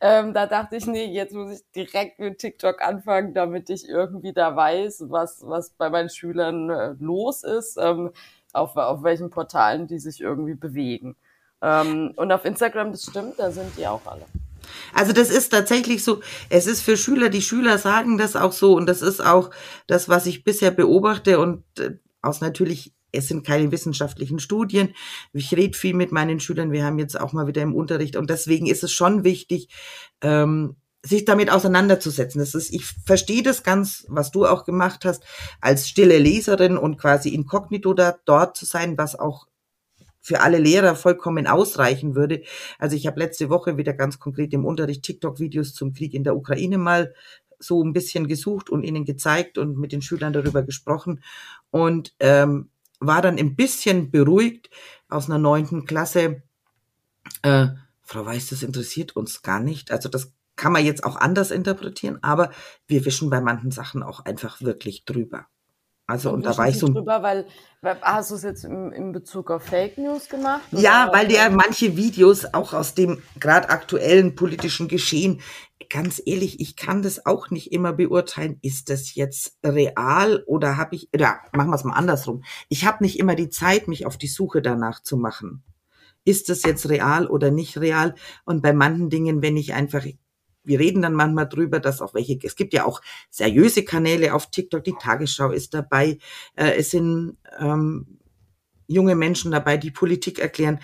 ähm, 0.00 0.32
da 0.32 0.46
dachte 0.46 0.76
ich, 0.76 0.86
nee, 0.86 1.12
jetzt 1.12 1.34
muss 1.34 1.52
ich 1.52 1.70
direkt 1.76 2.20
mit 2.20 2.38
TikTok 2.38 2.80
anfangen, 2.80 3.34
damit 3.34 3.68
ich 3.68 3.86
irgendwie 3.86 4.32
da 4.32 4.56
weiß, 4.56 5.04
was, 5.08 5.42
was 5.44 5.70
bei 5.70 5.90
meinen 5.90 6.08
Schülern 6.08 6.70
äh, 6.70 6.94
los 6.98 7.44
ist. 7.44 7.76
Ähm, 7.78 8.12
auf, 8.54 8.76
auf 8.76 9.02
welchen 9.02 9.30
Portalen 9.30 9.86
die 9.86 9.98
sich 9.98 10.20
irgendwie 10.20 10.54
bewegen. 10.54 11.16
Ähm, 11.62 12.12
und 12.16 12.32
auf 12.32 12.44
Instagram, 12.44 12.92
das 12.92 13.04
stimmt, 13.04 13.38
da 13.38 13.50
sind 13.50 13.76
die 13.76 13.86
auch 13.86 14.06
alle. 14.06 14.26
Also 14.94 15.12
das 15.12 15.30
ist 15.30 15.50
tatsächlich 15.50 16.04
so, 16.04 16.20
es 16.48 16.66
ist 16.66 16.82
für 16.82 16.96
Schüler, 16.96 17.28
die 17.28 17.42
Schüler 17.42 17.78
sagen 17.78 18.18
das 18.18 18.36
auch 18.36 18.52
so 18.52 18.74
und 18.74 18.86
das 18.86 19.02
ist 19.02 19.24
auch 19.24 19.50
das, 19.86 20.08
was 20.08 20.26
ich 20.26 20.44
bisher 20.44 20.70
beobachte 20.70 21.38
und 21.38 21.64
äh, 21.78 21.96
aus 22.22 22.40
natürlich, 22.40 22.92
es 23.12 23.28
sind 23.28 23.44
keine 23.44 23.72
wissenschaftlichen 23.72 24.38
Studien. 24.38 24.94
Ich 25.32 25.52
rede 25.54 25.76
viel 25.76 25.94
mit 25.94 26.12
meinen 26.12 26.38
Schülern, 26.38 26.72
wir 26.72 26.84
haben 26.84 26.98
jetzt 26.98 27.18
auch 27.18 27.32
mal 27.32 27.46
wieder 27.46 27.62
im 27.62 27.74
Unterricht 27.74 28.16
und 28.16 28.30
deswegen 28.30 28.66
ist 28.66 28.84
es 28.84 28.92
schon 28.92 29.24
wichtig, 29.24 29.68
ähm, 30.22 30.76
sich 31.02 31.24
damit 31.24 31.50
auseinanderzusetzen. 31.50 32.40
Das 32.40 32.54
ist, 32.54 32.72
ich 32.72 32.84
verstehe 32.84 33.42
das 33.42 33.62
ganz, 33.62 34.04
was 34.08 34.30
du 34.30 34.46
auch 34.46 34.64
gemacht 34.64 35.04
hast, 35.04 35.24
als 35.60 35.88
stille 35.88 36.18
Leserin 36.18 36.76
und 36.76 36.98
quasi 36.98 37.30
inkognito 37.30 37.94
da 37.94 38.18
dort 38.24 38.56
zu 38.56 38.66
sein, 38.66 38.98
was 38.98 39.18
auch 39.18 39.46
für 40.20 40.42
alle 40.42 40.58
Lehrer 40.58 40.94
vollkommen 40.96 41.46
ausreichen 41.46 42.14
würde. 42.14 42.42
Also 42.78 42.94
ich 42.96 43.06
habe 43.06 43.20
letzte 43.20 43.48
Woche 43.48 43.78
wieder 43.78 43.94
ganz 43.94 44.18
konkret 44.18 44.52
im 44.52 44.66
Unterricht 44.66 45.02
TikTok-Videos 45.02 45.72
zum 45.74 45.94
Krieg 45.94 46.12
in 46.12 46.24
der 46.24 46.36
Ukraine 46.36 46.76
mal 46.76 47.14
so 47.58 47.82
ein 47.82 47.92
bisschen 47.92 48.26
gesucht 48.26 48.70
und 48.70 48.84
ihnen 48.84 49.04
gezeigt 49.04 49.58
und 49.58 49.78
mit 49.78 49.92
den 49.92 50.02
Schülern 50.02 50.32
darüber 50.32 50.62
gesprochen 50.62 51.22
und 51.70 52.14
ähm, 52.20 52.70
war 53.00 53.22
dann 53.22 53.38
ein 53.38 53.56
bisschen 53.56 54.10
beruhigt 54.10 54.70
aus 55.08 55.28
einer 55.28 55.38
neunten 55.38 55.86
Klasse. 55.86 56.42
Äh, 57.42 57.68
Frau 58.02 58.26
Weiß, 58.26 58.48
das 58.48 58.62
interessiert 58.62 59.16
uns 59.16 59.42
gar 59.42 59.60
nicht. 59.60 59.90
Also 59.90 60.08
das 60.08 60.32
kann 60.60 60.72
man 60.72 60.84
jetzt 60.84 61.04
auch 61.04 61.16
anders 61.16 61.50
interpretieren, 61.50 62.18
aber 62.20 62.50
wir 62.86 63.06
wischen 63.06 63.30
bei 63.30 63.40
manchen 63.40 63.70
Sachen 63.70 64.02
auch 64.02 64.26
einfach 64.26 64.60
wirklich 64.60 65.06
drüber. 65.06 65.46
Also 66.06 66.32
und, 66.32 66.44
da 66.44 66.58
war 66.58 66.68
ich 66.68 66.78
so 66.78 66.88
drüber, 66.88 67.22
weil, 67.22 67.46
weil 67.80 67.98
hast 68.02 68.30
du 68.30 68.34
es 68.34 68.42
jetzt 68.42 68.64
im, 68.64 68.92
in 68.92 69.12
Bezug 69.12 69.50
auf 69.50 69.62
Fake 69.62 69.96
News 69.96 70.28
gemacht? 70.28 70.60
Ja, 70.72 71.08
weil 71.12 71.28
der 71.28 71.50
manche 71.50 71.96
Videos 71.96 72.52
auch 72.52 72.74
aus 72.74 72.94
dem 72.94 73.22
gerade 73.38 73.70
aktuellen 73.70 74.34
politischen 74.34 74.88
Geschehen, 74.88 75.40
ganz 75.88 76.20
ehrlich, 76.26 76.60
ich 76.60 76.76
kann 76.76 77.00
das 77.00 77.24
auch 77.24 77.48
nicht 77.50 77.72
immer 77.72 77.94
beurteilen, 77.94 78.58
ist 78.60 78.90
das 78.90 79.14
jetzt 79.14 79.56
real 79.64 80.42
oder 80.46 80.76
habe 80.76 80.94
ich, 80.96 81.08
oder 81.14 81.38
machen 81.52 81.70
wir 81.70 81.76
es 81.76 81.84
mal 81.84 81.94
andersrum. 81.94 82.44
Ich 82.68 82.84
habe 82.84 83.02
nicht 83.02 83.18
immer 83.18 83.34
die 83.34 83.48
Zeit, 83.48 83.88
mich 83.88 84.04
auf 84.04 84.18
die 84.18 84.28
Suche 84.28 84.60
danach 84.60 85.02
zu 85.02 85.16
machen. 85.16 85.62
Ist 86.24 86.50
das 86.50 86.64
jetzt 86.64 86.88
real 86.90 87.26
oder 87.28 87.50
nicht 87.50 87.78
real? 87.78 88.14
Und 88.44 88.62
bei 88.62 88.74
manchen 88.74 89.08
Dingen, 89.08 89.42
wenn 89.42 89.56
ich 89.56 89.72
einfach 89.72 90.04
wir 90.70 90.78
reden 90.78 91.02
dann 91.02 91.14
manchmal 91.14 91.48
drüber, 91.48 91.80
dass 91.80 92.00
auch 92.00 92.14
welche, 92.14 92.38
es 92.42 92.54
gibt 92.54 92.72
ja 92.72 92.84
auch 92.84 93.02
seriöse 93.28 93.84
Kanäle 93.84 94.34
auf 94.34 94.50
TikTok, 94.50 94.84
die 94.84 94.94
Tagesschau 94.98 95.50
ist 95.50 95.74
dabei, 95.74 96.18
äh, 96.54 96.76
es 96.76 96.92
sind 96.92 97.36
ähm, 97.58 98.18
junge 98.86 99.16
Menschen 99.16 99.50
dabei, 99.50 99.76
die 99.76 99.90
Politik 99.90 100.38
erklären. 100.38 100.78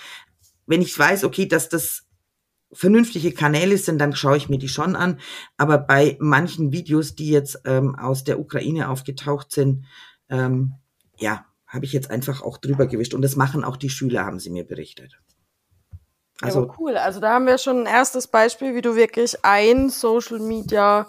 Wenn 0.66 0.82
ich 0.82 0.98
weiß, 0.98 1.22
okay, 1.22 1.46
dass 1.46 1.68
das 1.68 2.02
vernünftige 2.72 3.30
Kanäle 3.30 3.78
sind, 3.78 3.98
dann 3.98 4.14
schaue 4.14 4.36
ich 4.36 4.48
mir 4.48 4.58
die 4.58 4.68
schon 4.68 4.96
an. 4.96 5.20
Aber 5.56 5.78
bei 5.78 6.16
manchen 6.18 6.72
Videos, 6.72 7.14
die 7.14 7.30
jetzt 7.30 7.60
ähm, 7.64 7.94
aus 7.94 8.24
der 8.24 8.40
Ukraine 8.40 8.90
aufgetaucht 8.90 9.52
sind, 9.52 9.84
ähm, 10.28 10.74
ja, 11.16 11.46
habe 11.68 11.84
ich 11.84 11.92
jetzt 11.92 12.10
einfach 12.10 12.42
auch 12.42 12.58
drüber 12.58 12.88
gewischt. 12.88 13.14
Und 13.14 13.22
das 13.22 13.36
machen 13.36 13.62
auch 13.62 13.76
die 13.76 13.90
Schüler, 13.90 14.26
haben 14.26 14.40
sie 14.40 14.50
mir 14.50 14.64
berichtet. 14.64 15.20
Also 16.42 16.66
ja, 16.66 16.74
cool. 16.78 16.96
Also 16.96 17.20
da 17.20 17.34
haben 17.34 17.46
wir 17.46 17.58
schon 17.58 17.80
ein 17.80 17.86
erstes 17.86 18.26
Beispiel, 18.26 18.74
wie 18.74 18.82
du 18.82 18.94
wirklich 18.94 19.44
ein 19.44 19.88
Social 19.88 20.38
Media 20.38 21.06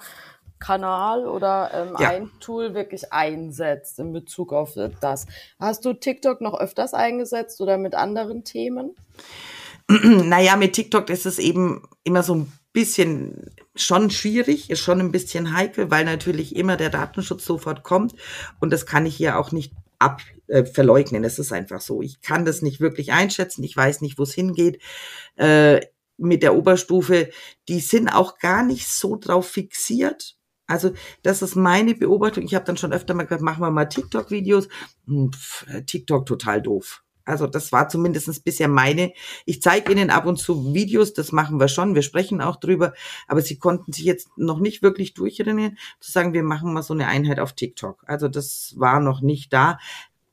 Kanal 0.60 1.28
oder 1.28 1.70
ähm, 1.74 1.96
ja. 2.00 2.10
ein 2.10 2.32
Tool 2.40 2.74
wirklich 2.74 3.14
einsetzt 3.14 4.00
in 4.00 4.12
Bezug 4.12 4.54
auf 4.54 4.74
das. 5.02 5.28
Hast 5.60 5.86
du 5.86 5.94
TikTok 5.94 6.42
noch 6.42 6.60
öfters 6.60 6.94
eingesetzt 6.94 7.62
oder 7.62 7.78
mit 7.78 7.94
anderen 7.94 8.44
Themen? 8.44 8.96
naja, 9.88 10.56
mit 10.56 10.74
TikTok 10.74 11.10
ist 11.10 11.26
es 11.26 11.40
eben 11.40 11.84
immer 12.04 12.24
so 12.24 12.36
ein 12.36 12.52
bisschen 12.74 13.52
schon 13.76 14.10
schwierig, 14.10 14.70
ist 14.70 14.80
schon 14.80 15.00
ein 15.00 15.12
bisschen 15.12 15.56
heikel, 15.56 15.92
weil 15.92 16.06
natürlich 16.06 16.56
immer 16.56 16.78
der 16.78 16.90
Datenschutz 16.90 17.46
sofort 17.46 17.84
kommt 17.84 18.16
und 18.60 18.72
das 18.72 18.86
kann 18.86 19.06
ich 19.06 19.16
hier 19.16 19.40
auch 19.40 19.52
nicht 19.52 19.74
ab 20.00 20.22
äh, 20.48 20.66
verleugnen. 20.66 21.24
Es 21.24 21.40
ist 21.40 21.52
einfach 21.52 21.82
so. 21.82 22.02
Ich 22.02 22.22
kann 22.22 22.46
das 22.46 22.62
nicht 22.62 22.80
wirklich 22.80 23.12
einschätzen. 23.12 23.64
Ich 23.64 23.76
weiß 23.76 24.02
nicht, 24.02 24.18
wo 24.18 24.24
es 24.24 24.34
hingeht. 24.34 24.82
Äh, 25.36 25.82
mit 26.18 26.44
der 26.44 26.56
Oberstufe, 26.56 27.30
die 27.68 27.80
sind 27.80 28.10
auch 28.10 28.40
gar 28.40 28.64
nicht 28.64 28.88
so 28.88 29.18
drauf 29.18 29.48
fixiert. 29.48 30.36
Also 30.68 30.92
das 31.24 31.42
ist 31.42 31.56
meine 31.56 31.96
Beobachtung. 31.96 32.44
Ich 32.44 32.56
habe 32.56 32.66
dann 32.66 32.78
schon 32.78 32.92
öfter 32.92 33.14
mal 33.14 33.24
gesagt, 33.24 33.42
machen 33.42 33.62
wir 33.62 33.72
mal 33.72 33.86
TikTok-Videos. 33.86 34.68
Hm, 35.06 35.32
TikTok 35.86 36.26
total 36.26 36.62
doof. 36.62 37.04
Also 37.28 37.46
das 37.46 37.74
war 37.74 37.90
zumindestens 37.90 38.40
bisher 38.40 38.70
meine. 38.70 39.12
Ich 39.46 39.62
zeige 39.62 39.92
Ihnen 39.92 40.10
ab 40.10 40.26
und 40.26 40.38
zu 40.38 40.74
Videos, 40.74 41.14
das 41.14 41.34
machen 41.34 41.60
wir 41.60 41.68
schon, 41.68 41.94
wir 41.94 42.02
sprechen 42.02 42.42
auch 42.42 42.56
drüber, 42.56 42.94
aber 43.28 43.42
Sie 43.42 43.60
konnten 43.60 43.92
sich 43.92 44.06
jetzt 44.06 44.30
noch 44.38 44.60
nicht 44.60 44.82
wirklich 44.82 45.14
durchrennen, 45.14 45.78
zu 46.00 46.12
sagen, 46.12 46.34
wir 46.34 46.44
machen 46.44 46.74
mal 46.74 46.84
so 46.84 46.94
eine 46.94 47.08
Einheit 47.08 47.40
auf 47.40 47.52
TikTok. 47.52 48.04
Also 48.08 48.30
das 48.30 48.76
war 48.78 49.02
noch 49.02 49.20
nicht 49.20 49.52
da. 49.52 49.78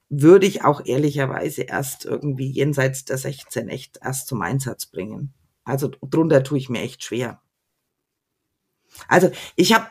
Würde 0.09 0.47
ich 0.47 0.63
auch 0.65 0.87
ehrlicherweise 0.87 1.63
erst 1.63 2.05
irgendwie 2.05 2.51
jenseits 2.51 3.05
der 3.05 3.19
16 3.19 3.69
echt 3.69 3.99
erst 4.01 4.29
zum 4.29 4.41
Einsatz 4.43 4.87
bringen. 4.87 5.35
Also 5.65 5.91
drunter 6.01 6.45
tue 6.45 6.59
ich 6.59 6.69
mir 6.69 6.83
echt 6.83 7.03
schwer. 7.03 7.41
Also 9.09 9.33
ich 9.57 9.75
habe 9.75 9.87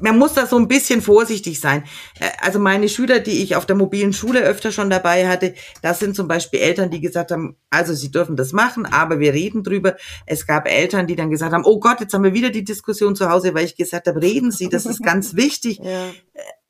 man 0.00 0.18
muss 0.18 0.34
da 0.34 0.46
so 0.46 0.56
ein 0.56 0.68
bisschen 0.68 1.02
vorsichtig 1.02 1.60
sein. 1.60 1.84
Äh, 2.20 2.30
also 2.40 2.58
meine 2.58 2.88
Schüler, 2.88 3.20
die 3.20 3.42
ich 3.42 3.56
auf 3.56 3.66
der 3.66 3.76
mobilen 3.76 4.12
Schule 4.12 4.40
öfter 4.40 4.72
schon 4.72 4.90
dabei 4.90 5.28
hatte, 5.28 5.54
das 5.82 5.98
sind 5.98 6.16
zum 6.16 6.28
Beispiel 6.28 6.60
Eltern, 6.60 6.90
die 6.90 7.00
gesagt 7.00 7.30
haben, 7.30 7.56
also 7.70 7.94
sie 7.94 8.10
dürfen 8.10 8.36
das 8.36 8.52
machen, 8.52 8.86
aber 8.86 9.20
wir 9.20 9.32
reden 9.32 9.62
drüber. 9.62 9.96
Es 10.26 10.46
gab 10.46 10.68
Eltern, 10.68 11.06
die 11.06 11.16
dann 11.16 11.30
gesagt 11.30 11.52
haben, 11.52 11.64
oh 11.64 11.80
Gott, 11.80 12.00
jetzt 12.00 12.14
haben 12.14 12.24
wir 12.24 12.34
wieder 12.34 12.50
die 12.50 12.64
Diskussion 12.64 13.16
zu 13.16 13.30
Hause, 13.30 13.54
weil 13.54 13.64
ich 13.64 13.76
gesagt 13.76 14.06
habe, 14.06 14.20
reden 14.20 14.50
Sie, 14.50 14.68
das 14.68 14.86
ist 14.86 15.02
ganz 15.02 15.36
wichtig. 15.36 15.78
Ja. 15.82 16.08
Äh, 16.08 16.12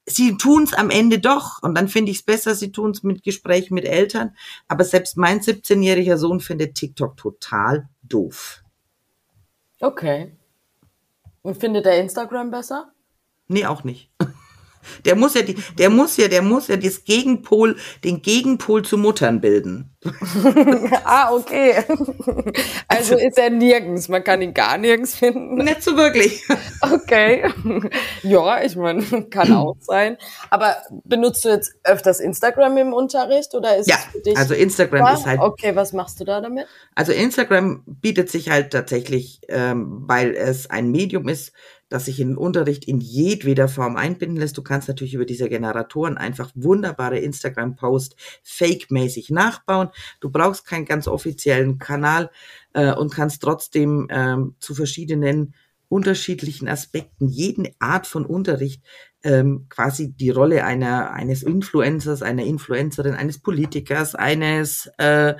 sie 0.06 0.36
tun 0.36 0.62
es 0.62 0.72
am 0.72 0.90
Ende 0.90 1.18
doch. 1.18 1.62
Und 1.62 1.76
dann 1.76 1.88
finde 1.88 2.12
ich 2.12 2.18
es 2.18 2.22
besser, 2.22 2.54
sie 2.54 2.72
tun 2.72 2.92
es 2.92 3.02
mit 3.02 3.22
Gesprächen 3.22 3.74
mit 3.74 3.84
Eltern. 3.84 4.36
Aber 4.68 4.84
selbst 4.84 5.16
mein 5.16 5.40
17-jähriger 5.40 6.16
Sohn 6.16 6.40
findet 6.40 6.76
TikTok 6.76 7.16
total 7.16 7.88
doof. 8.02 8.62
Okay. 9.80 10.32
Und 11.46 11.56
findet 11.56 11.86
er 11.86 12.00
Instagram 12.00 12.50
besser? 12.50 12.90
Nee, 13.46 13.66
auch 13.66 13.84
nicht. 13.84 14.10
Der 15.04 15.16
muss 15.16 15.34
ja 15.34 15.42
die, 15.42 15.56
der 15.78 15.90
muss 15.90 16.16
ja, 16.16 16.28
der 16.28 16.42
muss 16.42 16.68
ja 16.68 16.76
das 16.76 17.04
Gegenpol, 17.04 17.76
den 18.04 18.22
Gegenpol 18.22 18.84
zu 18.84 18.98
Muttern 18.98 19.40
bilden. 19.40 19.96
ah, 21.04 21.32
okay. 21.32 21.74
Also 22.88 23.16
ist 23.16 23.38
er 23.38 23.50
nirgends. 23.50 24.08
Man 24.08 24.22
kann 24.22 24.42
ihn 24.42 24.54
gar 24.54 24.78
nirgends 24.78 25.14
finden. 25.14 25.56
Nicht 25.56 25.82
so 25.82 25.96
wirklich. 25.96 26.42
Okay. 26.80 27.50
Ja, 28.22 28.62
ich 28.62 28.76
meine, 28.76 29.02
kann 29.30 29.52
auch 29.52 29.76
sein. 29.80 30.16
Aber 30.50 30.76
benutzt 31.04 31.44
du 31.44 31.48
jetzt 31.48 31.74
öfters 31.84 32.20
Instagram 32.20 32.76
im 32.76 32.92
Unterricht 32.92 33.54
oder 33.54 33.76
ist 33.76 33.88
ja, 33.88 33.96
es 33.96 34.12
für 34.12 34.20
dich? 34.20 34.36
Also 34.36 34.54
Instagram 34.54 35.06
ja? 35.06 35.14
ist 35.14 35.26
halt. 35.26 35.40
Okay, 35.40 35.74
was 35.74 35.92
machst 35.92 36.20
du 36.20 36.24
da 36.24 36.40
damit? 36.40 36.66
Also 36.94 37.12
Instagram 37.12 37.82
bietet 37.86 38.30
sich 38.30 38.50
halt 38.50 38.72
tatsächlich, 38.72 39.40
ähm, 39.48 40.04
weil 40.06 40.34
es 40.34 40.70
ein 40.70 40.90
Medium 40.90 41.28
ist, 41.28 41.52
das 41.88 42.06
sich 42.06 42.20
in 42.20 42.28
den 42.28 42.36
Unterricht 42.36 42.84
in 42.86 43.00
jedweder 43.00 43.68
Form 43.68 43.96
einbinden 43.96 44.38
lässt. 44.38 44.56
Du 44.58 44.62
kannst 44.62 44.88
natürlich 44.88 45.14
über 45.14 45.24
diese 45.24 45.48
Generatoren 45.48 46.16
einfach 46.16 46.50
wunderbare 46.54 47.18
Instagram-Post 47.18 48.16
fake-mäßig 48.42 49.30
nachbauen. 49.30 49.90
Du 50.20 50.30
brauchst 50.30 50.66
keinen 50.66 50.84
ganz 50.84 51.06
offiziellen 51.06 51.78
Kanal 51.78 52.30
äh, 52.72 52.92
und 52.92 53.12
kannst 53.12 53.42
trotzdem 53.42 54.08
ähm, 54.10 54.56
zu 54.58 54.74
verschiedenen 54.74 55.54
unterschiedlichen 55.88 56.68
Aspekten, 56.68 57.28
jeden 57.28 57.68
Art 57.78 58.06
von 58.06 58.26
Unterricht, 58.26 58.82
ähm, 59.22 59.66
quasi 59.68 60.12
die 60.12 60.30
Rolle 60.30 60.64
einer 60.64 61.12
eines 61.12 61.42
Influencers, 61.42 62.22
einer 62.22 62.44
Influencerin, 62.44 63.14
eines 63.14 63.38
Politikers, 63.38 64.14
eines 64.14 64.90
äh, 64.98 65.34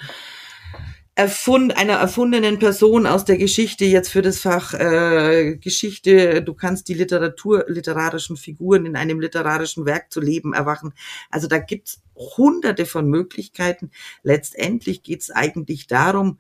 erfund, 1.17 1.77
einer 1.79 1.95
erfundenen 1.95 2.59
Person 2.59 3.07
aus 3.07 3.25
der 3.25 3.39
Geschichte 3.39 3.87
jetzt 3.87 4.11
für 4.11 4.21
das 4.21 4.39
Fach 4.39 4.75
äh, 4.75 5.57
Geschichte. 5.57 6.43
Du 6.43 6.53
kannst 6.53 6.89
die 6.89 6.95
Literatur, 6.95 7.65
literarischen 7.69 8.37
Figuren 8.37 8.85
in 8.85 8.97
einem 8.97 9.19
literarischen 9.19 9.87
Werk 9.87 10.13
zu 10.13 10.21
leben 10.21 10.53
erwachen. 10.53 10.93
Also 11.31 11.49
da 11.49 11.59
gibt's 11.59 12.03
hunderte 12.15 12.85
von 12.85 13.09
Möglichkeiten. 13.09 13.91
Letztendlich 14.23 15.03
geht's 15.03 15.31
eigentlich 15.31 15.87
darum, 15.87 16.39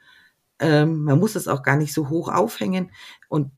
ähm, 0.59 1.04
man 1.04 1.18
muss 1.18 1.37
es 1.37 1.49
auch 1.49 1.62
gar 1.62 1.76
nicht 1.76 1.95
so 1.95 2.11
hoch 2.11 2.28
aufhängen 2.28 2.90
und 3.30 3.50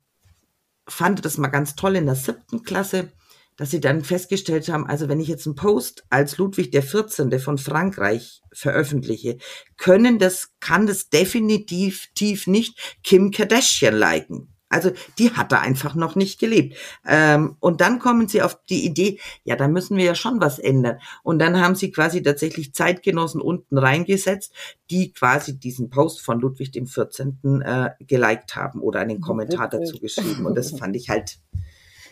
fand 0.87 1.25
das 1.25 1.37
mal 1.37 1.49
ganz 1.49 1.75
toll 1.75 1.97
in 1.97 2.07
der 2.07 2.15
siebten 2.15 2.63
Klasse 2.63 3.11
dass 3.59 3.73
sie 3.73 3.81
dann 3.81 4.03
festgestellt 4.03 4.69
haben, 4.71 4.87
also 4.87 5.09
wenn 5.09 5.21
ich 5.21 5.29
jetzt 5.29 5.47
einen 5.47 5.57
Post 5.57 6.05
als 6.09 6.39
Ludwig 6.39 6.71
der 6.71 6.83
14. 6.83 7.39
von 7.41 7.59
Frankreich 7.59 8.41
veröffentliche, 8.53 9.37
können 9.77 10.19
das, 10.19 10.53
kann 10.61 10.87
das 10.87 11.11
definitiv 11.11 12.09
tief 12.15 12.47
nicht 12.47 12.99
Kim 13.03 13.31
Kardashian 13.31 13.95
liken. 13.95 14.55
Also 14.71 14.93
die 15.19 15.33
hat 15.33 15.51
er 15.53 15.63
einfach 15.63 15.95
noch 15.95 16.15
nicht 16.15 16.39
gelebt. 16.39 16.77
Ähm, 17.07 17.57
und 17.59 17.81
dann 17.81 17.99
kommen 17.99 18.29
sie 18.29 18.43
auf 18.43 18.61
die 18.69 18.85
Idee, 18.85 19.19
ja, 19.45 19.57
da 19.57 19.67
müssen 19.67 19.97
wir 19.97 20.05
ja 20.05 20.15
schon 20.15 20.41
was 20.41 20.59
ändern. 20.59 20.99
Und 21.23 21.39
dann 21.39 21.59
haben 21.59 21.75
sie 21.75 21.91
quasi 21.91 22.23
tatsächlich 22.23 22.75
Zeitgenossen 22.75 23.41
unten 23.41 23.79
reingesetzt, 23.79 24.53
die 24.91 25.13
quasi 25.13 25.59
diesen 25.59 25.91
Post 25.91 26.21
von 26.21 26.39
Ludwig 26.39 26.71
dem 26.71 26.87
14. 26.87 27.63
Äh, 27.63 27.91
geliked 28.01 28.55
haben 28.55 28.81
oder 28.81 29.01
einen 29.01 29.21
Kommentar 29.21 29.69
dazu 29.69 29.99
geschrieben. 29.99 30.47
Und 30.47 30.55
das 30.55 30.79
fand 30.79 30.95
ich 30.95 31.09
halt 31.09 31.39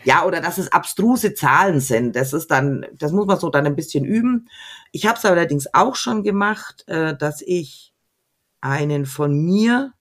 ja, 0.07 0.25
oder 0.25 0.41
dass 0.41 0.57
es 0.57 0.71
abstruse 0.71 1.35
Zahlen 1.35 1.81
sind. 1.81 2.15
Das 2.15 2.33
ist 2.33 2.49
dann, 2.53 2.87
das 2.95 3.11
muss 3.11 3.27
man 3.27 3.41
so 3.41 3.51
dann 3.51 3.67
ein 3.67 3.75
bisschen 3.75 4.05
üben. 4.05 4.49
Ich 4.93 5.05
habe 5.05 5.19
es 5.19 5.25
allerdings 5.25 5.75
auch 5.75 5.97
schon 5.97 6.23
gemacht, 6.23 6.85
äh, 6.87 7.17
dass 7.17 7.43
ich 7.43 7.93
einen 8.61 9.05
von 9.05 9.37
mir 9.45 9.93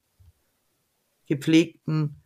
gepflegten 1.26 2.22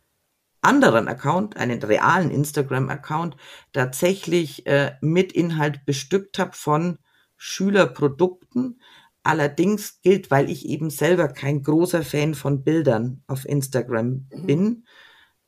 anderen 0.60 1.08
Account, 1.08 1.56
einen 1.56 1.82
realen 1.82 2.30
Instagram-Account, 2.30 3.36
tatsächlich 3.72 4.66
äh, 4.66 4.92
mit 5.00 5.32
Inhalt 5.32 5.86
bestückt 5.86 6.38
habe 6.38 6.52
von 6.52 6.98
Schülerprodukten. 7.38 8.82
Allerdings 9.22 10.02
gilt, 10.02 10.30
weil 10.30 10.50
ich 10.50 10.68
eben 10.68 10.90
selber 10.90 11.28
kein 11.28 11.62
großer 11.62 12.02
Fan 12.02 12.34
von 12.34 12.62
Bildern 12.62 13.22
auf 13.26 13.46
Instagram 13.46 14.26
mhm. 14.30 14.46
bin, 14.46 14.84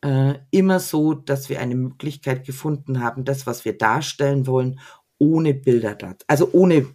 äh, 0.03 0.35
immer 0.51 0.81
so, 0.81 1.15
dass 1.15 1.49
wir 1.49 1.61
eine 1.61 1.75
Möglichkeit 1.75 2.45
gefunden 2.45 3.01
haben, 3.01 3.25
das, 3.25 3.47
was 3.47 3.65
wir 3.65 3.77
darstellen 3.77 4.47
wollen, 4.47 4.81
ohne 5.19 5.55
Bilder, 5.55 5.97
also 6.27 6.51
ohne 6.53 6.87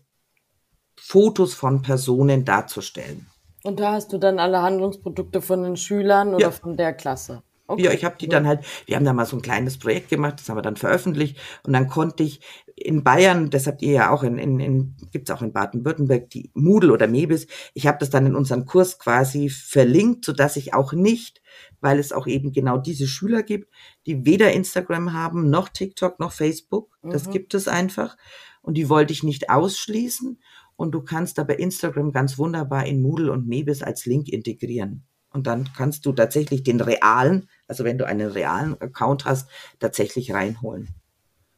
Fotos 1.00 1.54
von 1.54 1.82
Personen 1.82 2.44
darzustellen. 2.44 3.28
Und 3.64 3.80
da 3.80 3.94
hast 3.94 4.14
du 4.14 4.18
dann 4.18 4.40
alle 4.40 4.62
Handlungsprodukte 4.62 5.42
von 5.42 5.64
den 5.64 5.78
Schülern 5.78 6.36
oder 6.36 6.46
ja. 6.46 6.52
von 6.52 6.78
der 6.78 6.94
Klasse? 6.94 7.44
Okay. 7.68 7.84
Ja, 7.84 7.92
ich 7.92 8.06
habe 8.06 8.16
die 8.20 8.30
dann 8.30 8.48
halt, 8.48 8.62
wir 8.86 8.96
haben 8.96 9.04
da 9.04 9.12
mal 9.12 9.26
so 9.26 9.36
ein 9.36 9.42
kleines 9.42 9.78
Projekt 9.78 10.10
gemacht, 10.10 10.36
das 10.40 10.48
haben 10.48 10.58
wir 10.58 10.62
dann 10.62 10.78
veröffentlicht 10.78 11.38
und 11.64 11.74
dann 11.74 11.90
konnte 11.90 12.24
ich 12.24 12.40
in 12.76 13.04
Bayern, 13.04 13.50
das 13.50 13.68
habt 13.68 13.82
ihr 13.82 13.92
ja 13.92 14.10
auch 14.12 14.24
in, 14.24 14.38
in, 14.38 14.60
in 14.62 14.96
gibt's 15.12 15.32
auch 15.32 15.42
in 15.42 15.52
Baden-Württemberg, 15.52 16.30
die 16.30 16.50
Moodle 16.54 16.94
oder 16.94 17.08
Mebis, 17.08 17.48
ich 17.74 17.86
habe 17.86 17.98
das 18.00 18.10
dann 18.10 18.26
in 18.26 18.36
unseren 18.36 18.66
Kurs 18.66 19.00
quasi 19.00 19.50
verlinkt, 19.50 20.24
so 20.24 20.32
dass 20.32 20.56
ich 20.56 20.74
auch 20.74 20.94
nicht, 20.94 21.42
weil 21.82 22.00
es 22.00 22.12
auch 22.12 22.28
eben 22.28 22.52
genau 22.52 22.78
diese 22.78 23.08
Schüler 23.08 23.44
gibt, 23.44 23.72
die 24.06 24.26
weder 24.26 24.54
Instagram 24.54 25.14
haben, 25.14 25.50
noch 25.50 25.70
TikTok, 25.70 26.20
noch 26.20 26.32
Facebook, 26.32 26.98
mhm. 27.02 27.12
das 27.12 27.30
gibt 27.30 27.54
es 27.54 27.68
einfach 27.68 28.18
und 28.62 28.76
die 28.76 28.90
wollte 28.90 29.14
ich 29.14 29.24
nicht 29.24 29.50
ausschließen 29.50 30.40
und 30.76 30.92
du 30.92 31.02
kannst 31.02 31.40
aber 31.40 31.60
Instagram 31.60 32.12
ganz 32.12 32.38
wunderbar 32.38 32.86
in 32.86 33.02
Moodle 33.02 33.32
und 33.32 33.48
Mebis 33.48 33.82
als 33.82 34.06
Link 34.06 34.30
integrieren. 34.30 35.04
Und 35.32 35.48
dann 35.48 35.70
kannst 35.76 36.06
du 36.06 36.14
tatsächlich 36.14 36.64
den 36.64 36.80
realen, 36.80 37.50
also 37.68 37.84
wenn 37.84 37.98
du 37.98 38.06
einen 38.06 38.30
realen 38.30 38.80
Account 38.80 39.26
hast, 39.26 39.50
tatsächlich 39.80 40.34
reinholen. 40.34 40.90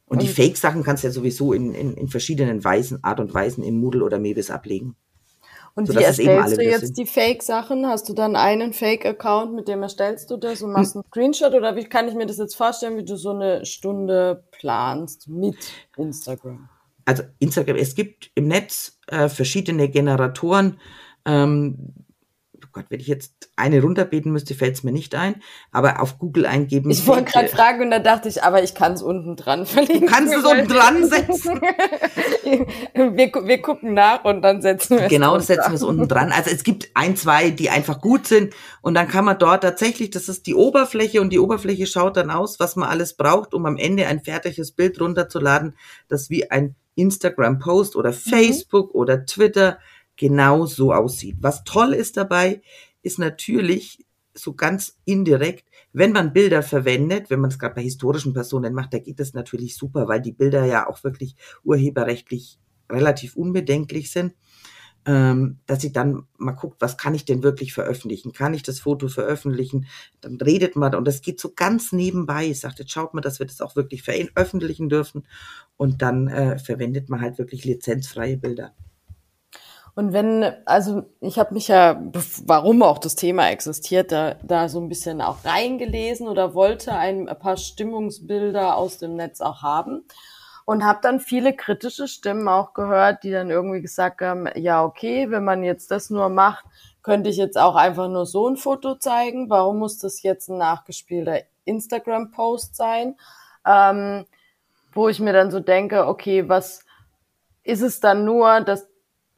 Und, 0.06 0.18
und 0.18 0.22
die 0.24 0.28
Fake-Sachen 0.28 0.84
kannst 0.84 1.04
du 1.04 1.08
ja 1.08 1.14
sowieso 1.14 1.54
in, 1.54 1.74
in, 1.76 1.94
in 1.94 2.08
verschiedenen 2.08 2.64
Weisen, 2.64 3.04
Art 3.04 3.20
und 3.20 3.34
Weisen 3.34 3.64
in 3.64 3.80
Moodle 3.80 4.04
oder 4.04 4.18
Mebis 4.18 4.50
ablegen. 4.50 4.96
Und 5.80 5.96
wie 5.96 6.04
erstellst 6.04 6.58
du 6.58 6.62
jetzt 6.62 6.98
die 6.98 7.06
Fake-Sachen? 7.06 7.88
Hast 7.88 8.10
du 8.10 8.14
dann 8.14 8.36
einen 8.36 8.74
Fake-Account, 8.74 9.54
mit 9.54 9.70
dem 9.70 9.82
erstellst 9.82 10.30
du 10.30 10.36
das 10.36 10.62
und 10.62 10.74
machst 10.74 10.94
einen 10.96 11.06
Screenshot? 11.06 11.54
Oder 11.54 11.78
wie 11.78 11.86
kann 11.86 12.10
ich 12.10 12.16
mir 12.16 12.26
das 12.26 12.38
jetzt 12.38 12.56
vorstellen, 12.56 12.98
wie 12.98 13.06
du 13.06 13.16
so 13.16 13.30
eine 13.30 13.66
Stunde 13.66 14.44
planst 14.52 15.30
mit 15.30 15.56
Instagram? 15.96 16.68
Also 17.06 17.24
Instagram, 17.40 17.78
es 17.78 17.96
gibt 17.96 18.30
im 18.36 18.50
Netz 18.50 19.00
äh, 19.08 19.30
verschiedene 19.30 19.88
Generatoren, 19.88 20.82
ähm, 21.26 21.94
Gott, 22.80 22.86
wenn 22.90 23.02
ich 23.02 23.08
jetzt 23.08 23.50
eine 23.58 23.82
runterbeten 23.82 24.32
müsste, 24.32 24.56
fällt 24.56 24.76
es 24.76 24.84
mir 24.84 24.94
nicht 24.94 25.14
ein. 25.16 25.36
Aber 25.72 26.02
auf 26.02 26.18
Google 26.18 26.46
eingeben. 26.46 26.90
Ich 26.90 27.06
wollte 27.08 27.26
gerade 27.26 27.50
fragen 27.50 27.84
und 27.84 27.92
da 27.92 28.00
dachte 28.00 28.30
ich, 28.30 28.42
aber 28.42 28.64
ich 28.64 28.74
kann 28.74 28.94
es 28.94 29.02
unten 29.02 29.36
dran 29.36 29.66
verlinken. 29.66 30.08
Du 30.08 30.14
kannst 30.14 30.34
es 30.34 30.46
unten 30.46 30.68
dran 30.70 31.10
setzen. 31.10 31.62
wir, 32.94 33.34
wir 33.34 33.62
gucken 33.62 33.94
nach 33.94 34.24
und 34.24 34.42
dann 34.42 34.62
setzen 34.62 34.98
wir 34.98 35.04
es 35.04 35.10
Genau, 35.10 35.36
das 35.36 35.48
setzen 35.48 35.72
wir 35.72 35.76
es 35.76 35.84
unten 35.84 36.08
dran. 36.08 36.32
Also 36.32 36.52
es 36.52 36.64
gibt 36.64 36.90
ein, 36.94 37.18
zwei, 37.18 37.50
die 37.50 37.70
einfach 37.70 38.00
gut 38.00 38.28
sind. 38.28 38.54
Und 38.82 38.94
dann 38.94 39.10
kann 39.10 39.26
man 39.26 39.38
dort 39.38 39.64
tatsächlich, 39.64 40.12
das 40.12 40.30
ist 40.30 40.48
die 40.48 40.56
Oberfläche 40.56 41.20
und 41.20 41.32
die 41.32 41.40
Oberfläche 41.40 41.86
schaut 41.86 42.16
dann 42.16 42.32
aus, 42.32 42.62
was 42.62 42.78
man 42.78 42.88
alles 42.88 43.18
braucht, 43.18 43.54
um 43.54 43.66
am 43.66 43.76
Ende 43.76 44.08
ein 44.08 44.22
fertiges 44.22 44.72
Bild 44.72 45.02
runterzuladen, 45.02 45.76
das 46.08 46.30
wie 46.30 46.50
ein 46.50 46.76
Instagram-Post 46.96 47.96
oder 47.96 48.12
mhm. 48.12 48.16
Facebook 48.16 48.94
mhm. 48.94 49.00
oder 49.00 49.26
Twitter 49.26 49.80
genau 50.20 50.66
so 50.66 50.94
aussieht. 50.94 51.38
Was 51.40 51.64
toll 51.64 51.94
ist 51.94 52.18
dabei, 52.18 52.62
ist 53.02 53.18
natürlich 53.18 54.06
so 54.34 54.54
ganz 54.54 55.00
indirekt, 55.06 55.66
wenn 55.94 56.12
man 56.12 56.34
Bilder 56.34 56.62
verwendet, 56.62 57.30
wenn 57.30 57.40
man 57.40 57.50
es 57.50 57.58
gerade 57.58 57.76
bei 57.76 57.82
historischen 57.82 58.34
Personen 58.34 58.74
macht, 58.74 58.94
da 58.94 59.00
geht 59.00 59.20
das 59.20 59.34
natürlich 59.34 59.76
super, 59.76 60.08
weil 60.08 60.22
die 60.22 60.34
Bilder 60.34 60.66
ja 60.66 60.88
auch 60.88 61.04
wirklich 61.04 61.36
urheberrechtlich 61.64 62.60
relativ 62.92 63.36
unbedenklich 63.36 64.12
sind, 64.12 64.34
ähm, 65.06 65.60
dass 65.66 65.82
sie 65.82 65.94
dann 65.94 66.28
mal 66.38 66.52
guckt, 66.52 66.82
was 66.82 66.98
kann 66.98 67.16
ich 67.16 67.24
denn 67.24 67.42
wirklich 67.42 67.74
veröffentlichen? 67.74 68.34
Kann 68.34 68.54
ich 68.54 68.62
das 68.62 68.82
Foto 68.82 69.08
veröffentlichen? 69.08 69.88
Dann 70.20 70.36
redet 70.36 70.76
man 70.76 70.96
und 70.96 71.08
das 71.08 71.22
geht 71.22 71.40
so 71.40 71.54
ganz 71.56 71.94
nebenbei. 71.94 72.48
Ich 72.48 72.60
sagte, 72.60 72.84
schaut 72.88 73.14
mal, 73.14 73.22
dass 73.22 73.40
wir 73.40 73.46
das 73.46 73.62
auch 73.62 73.78
wirklich 73.78 74.04
veröffentlichen 74.04 74.90
dürfen 74.90 75.26
und 75.78 76.02
dann 76.02 76.28
äh, 76.28 76.60
verwendet 76.60 77.10
man 77.10 77.22
halt 77.22 77.38
wirklich 77.38 77.64
lizenzfreie 77.64 78.38
Bilder. 78.38 78.76
Und 80.00 80.14
wenn, 80.14 80.50
also 80.64 81.04
ich 81.20 81.38
habe 81.38 81.54
mich 81.54 81.68
ja, 81.68 82.02
warum 82.46 82.84
auch 82.84 83.00
das 83.00 83.18
Thema 83.18 83.50
existiert, 83.50 84.14
da, 84.14 84.36
da 84.44 84.70
so 84.70 84.80
ein 84.80 84.88
bisschen 84.88 85.22
auch 85.22 85.44
reingelesen 85.44 86.30
oder 86.30 86.54
wollte 86.54 86.94
ein 86.94 87.26
paar 87.38 87.58
Stimmungsbilder 87.58 88.78
aus 88.78 88.98
dem 88.98 89.18
Netz 89.18 89.42
auch 89.42 89.62
haben 89.62 90.06
und 90.64 90.86
habe 90.86 91.00
dann 91.02 91.20
viele 91.20 91.54
kritische 91.54 92.08
Stimmen 92.08 92.48
auch 92.48 92.74
gehört, 92.74 93.26
die 93.26 93.32
dann 93.32 93.50
irgendwie 93.50 93.82
gesagt 93.82 94.22
haben, 94.22 94.48
ja 94.56 94.86
okay, 94.86 95.30
wenn 95.32 95.44
man 95.44 95.64
jetzt 95.64 95.92
das 95.92 96.10
nur 96.10 96.30
macht, 96.30 96.64
könnte 97.04 97.30
ich 97.30 97.36
jetzt 97.36 97.58
auch 97.58 97.76
einfach 97.76 98.08
nur 98.08 98.26
so 98.26 98.48
ein 98.48 98.56
Foto 98.56 98.96
zeigen. 98.96 99.50
Warum 99.50 99.80
muss 99.80 99.98
das 99.98 100.24
jetzt 100.24 100.48
ein 100.48 100.60
nachgespielter 100.60 101.42
Instagram-Post 101.66 102.74
sein? 102.74 103.18
Ähm, 103.68 104.26
wo 104.94 105.10
ich 105.10 105.20
mir 105.20 105.34
dann 105.34 105.52
so 105.52 105.60
denke, 105.60 106.08
okay, 106.08 106.48
was 106.48 106.86
ist 107.64 107.82
es 107.82 108.00
dann 108.00 108.24
nur, 108.24 108.62
dass 108.62 108.89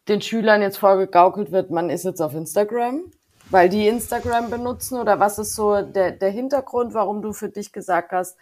den 0.08 0.22
Schülern 0.22 0.62
jetzt 0.62 0.78
vorgegaukelt 0.78 1.52
wird, 1.52 1.72
man 1.72 1.90
ist 1.90 2.06
jetzt 2.06 2.22
auf 2.22 2.34
Instagram, 2.34 3.12
weil 3.50 3.70
die 3.70 3.88
Instagram 3.88 4.50
benutzen? 4.50 5.00
Oder 5.00 5.20
was 5.20 5.40
ist 5.40 5.56
so 5.56 5.82
der, 5.82 6.12
der 6.12 6.30
Hintergrund, 6.30 6.94
warum 6.94 7.22
du 7.22 7.34
für 7.34 7.50
dich 7.50 7.72
gesagt 7.72 8.12
hast, 8.12 8.38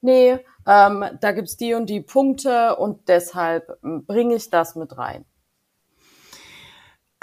nee, 0.00 0.38
ähm, 0.66 1.04
da 1.20 1.32
gibt's 1.32 1.56
die 1.56 1.74
und 1.74 1.86
die 1.86 2.00
Punkte 2.00 2.76
und 2.76 3.08
deshalb 3.08 3.78
ähm, 3.82 4.04
bringe 4.06 4.34
ich 4.34 4.50
das 4.50 4.76
mit 4.76 4.96
rein? 4.96 5.24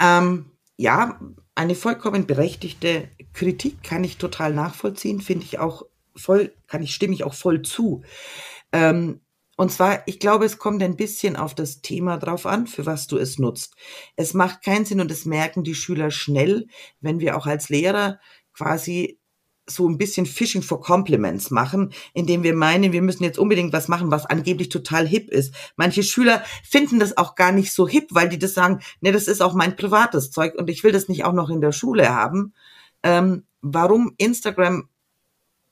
Ähm, 0.00 0.50
ja, 0.76 1.18
eine 1.54 1.74
vollkommen 1.74 2.26
berechtigte 2.26 3.08
Kritik 3.32 3.82
kann 3.82 4.04
ich 4.04 4.18
total 4.18 4.52
nachvollziehen, 4.52 5.20
finde 5.20 5.44
ich 5.44 5.58
auch 5.58 5.86
voll, 6.14 6.52
kann 6.66 6.82
ich, 6.82 6.94
stimme 6.94 7.14
ich 7.14 7.24
auch 7.24 7.34
voll 7.34 7.62
zu. 7.62 8.02
Ähm, 8.72 9.20
und 9.56 9.72
zwar, 9.72 10.06
ich 10.06 10.20
glaube, 10.20 10.44
es 10.44 10.58
kommt 10.58 10.82
ein 10.82 10.96
bisschen 10.96 11.34
auf 11.36 11.54
das 11.54 11.80
Thema 11.80 12.18
drauf 12.18 12.46
an, 12.46 12.66
für 12.66 12.84
was 12.84 13.06
du 13.06 13.16
es 13.16 13.38
nutzt. 13.38 13.74
Es 14.14 14.34
macht 14.34 14.62
keinen 14.62 14.84
Sinn 14.84 15.00
und 15.00 15.10
das 15.10 15.24
merken 15.24 15.64
die 15.64 15.74
Schüler 15.74 16.10
schnell, 16.10 16.66
wenn 17.00 17.20
wir 17.20 17.36
auch 17.36 17.46
als 17.46 17.70
Lehrer 17.70 18.20
quasi 18.52 19.18
so 19.68 19.88
ein 19.88 19.98
bisschen 19.98 20.26
Fishing 20.26 20.62
for 20.62 20.80
Compliments 20.80 21.50
machen, 21.50 21.92
indem 22.14 22.42
wir 22.42 22.54
meinen, 22.54 22.92
wir 22.92 23.02
müssen 23.02 23.24
jetzt 23.24 23.38
unbedingt 23.38 23.72
was 23.72 23.88
machen, 23.88 24.10
was 24.10 24.26
angeblich 24.26 24.68
total 24.68 25.06
hip 25.06 25.28
ist. 25.28 25.54
Manche 25.74 26.02
Schüler 26.02 26.44
finden 26.62 27.00
das 27.00 27.16
auch 27.16 27.34
gar 27.34 27.50
nicht 27.50 27.72
so 27.72 27.88
hip, 27.88 28.08
weil 28.10 28.28
die 28.28 28.38
das 28.38 28.54
sagen, 28.54 28.80
ne, 29.00 29.10
das 29.10 29.26
ist 29.26 29.42
auch 29.42 29.54
mein 29.54 29.74
privates 29.74 30.30
Zeug 30.30 30.54
und 30.56 30.70
ich 30.70 30.84
will 30.84 30.92
das 30.92 31.08
nicht 31.08 31.24
auch 31.24 31.32
noch 31.32 31.50
in 31.50 31.60
der 31.60 31.72
Schule 31.72 32.14
haben. 32.14 32.54
Ähm, 33.02 33.44
warum 33.60 34.14
Instagram 34.18 34.88